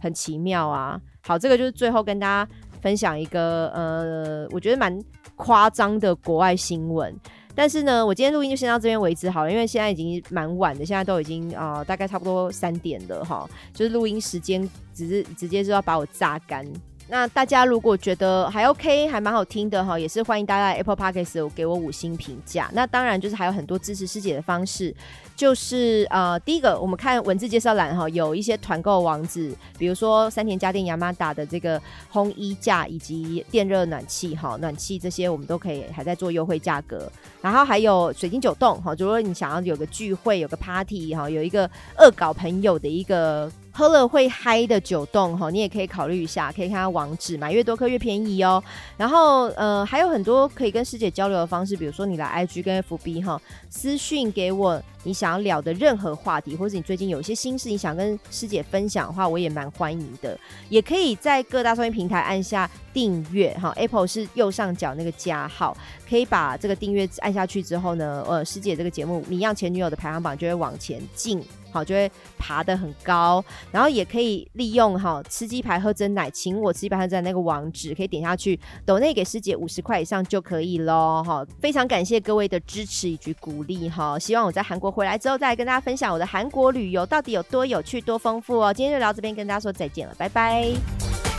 [0.00, 1.00] 很奇妙啊。
[1.22, 2.50] 好，这个就是最后跟大家。
[2.80, 4.98] 分享一个呃，我觉得蛮
[5.36, 7.14] 夸张的国外新闻，
[7.54, 16.66] 但是呢，我今天录音就先到这边为止好了，因为现在已经蛮晚的，现在都已经啊，大概差不多三点了哈，就是录音时间只是直接就要把我榨干。
[17.10, 22.70] 那大家如果觉得还 OK，还蛮好听的哈，也是欢迎大家 Apple Podcast 给我五星评价。
[22.72, 24.94] 那当然就是还有很多支持师姐的方式，
[25.34, 31.82] 就是呃，第一个我们看文字介绍栏哈，有一些团购网址，比如说三田家电亚麻达的这个
[32.12, 37.10] 烘衣架以及电热暖气哈，暖气这些我们都可以还在做优惠价格。
[37.42, 43.50] 然后还有水晶酒冻哈，如果你想要有个聚会、有个 party 哈，有一个恶搞朋友的一个。
[43.80, 48.62] 喝了会嗨的酒冻哈，你也可以考虑一下，可以看下网址，买越多颗越便宜哦。
[48.98, 60.38] 然后呃，还有很多可以跟师姐交流的方式，比如说你来 IG 跟 FB 哈，私讯给我你想要聊的任何话题，或者你最近有一些心事你想跟师姐分享的话，我也蛮欢迎的。
[60.68, 65.74] 也可以在各大收音平台按下订阅哈，Apple 是右上角那个加号，
[66.06, 71.42] 可以把这个订阅按下去之后呢，呃，师姐这个节目《谜样前女友》的排行榜就会往前进。
[71.72, 81.22] 好，就会爬得很高，然后也可以利用哈吃鸡排喝真奶，请我吃鸡排喝真奶那个网址，可以点下去，抖内给师姐五十块以上就可以喽。
[81.26, 88.72] 哈，非常感谢各位的支持以及鼓励哈，希望我在韩国回来之后再来跟大家分享我的韩国旅游到底有多有趣、多丰富哦。
[88.72, 91.29] 今天就聊这边，跟大家说再见了，拜拜。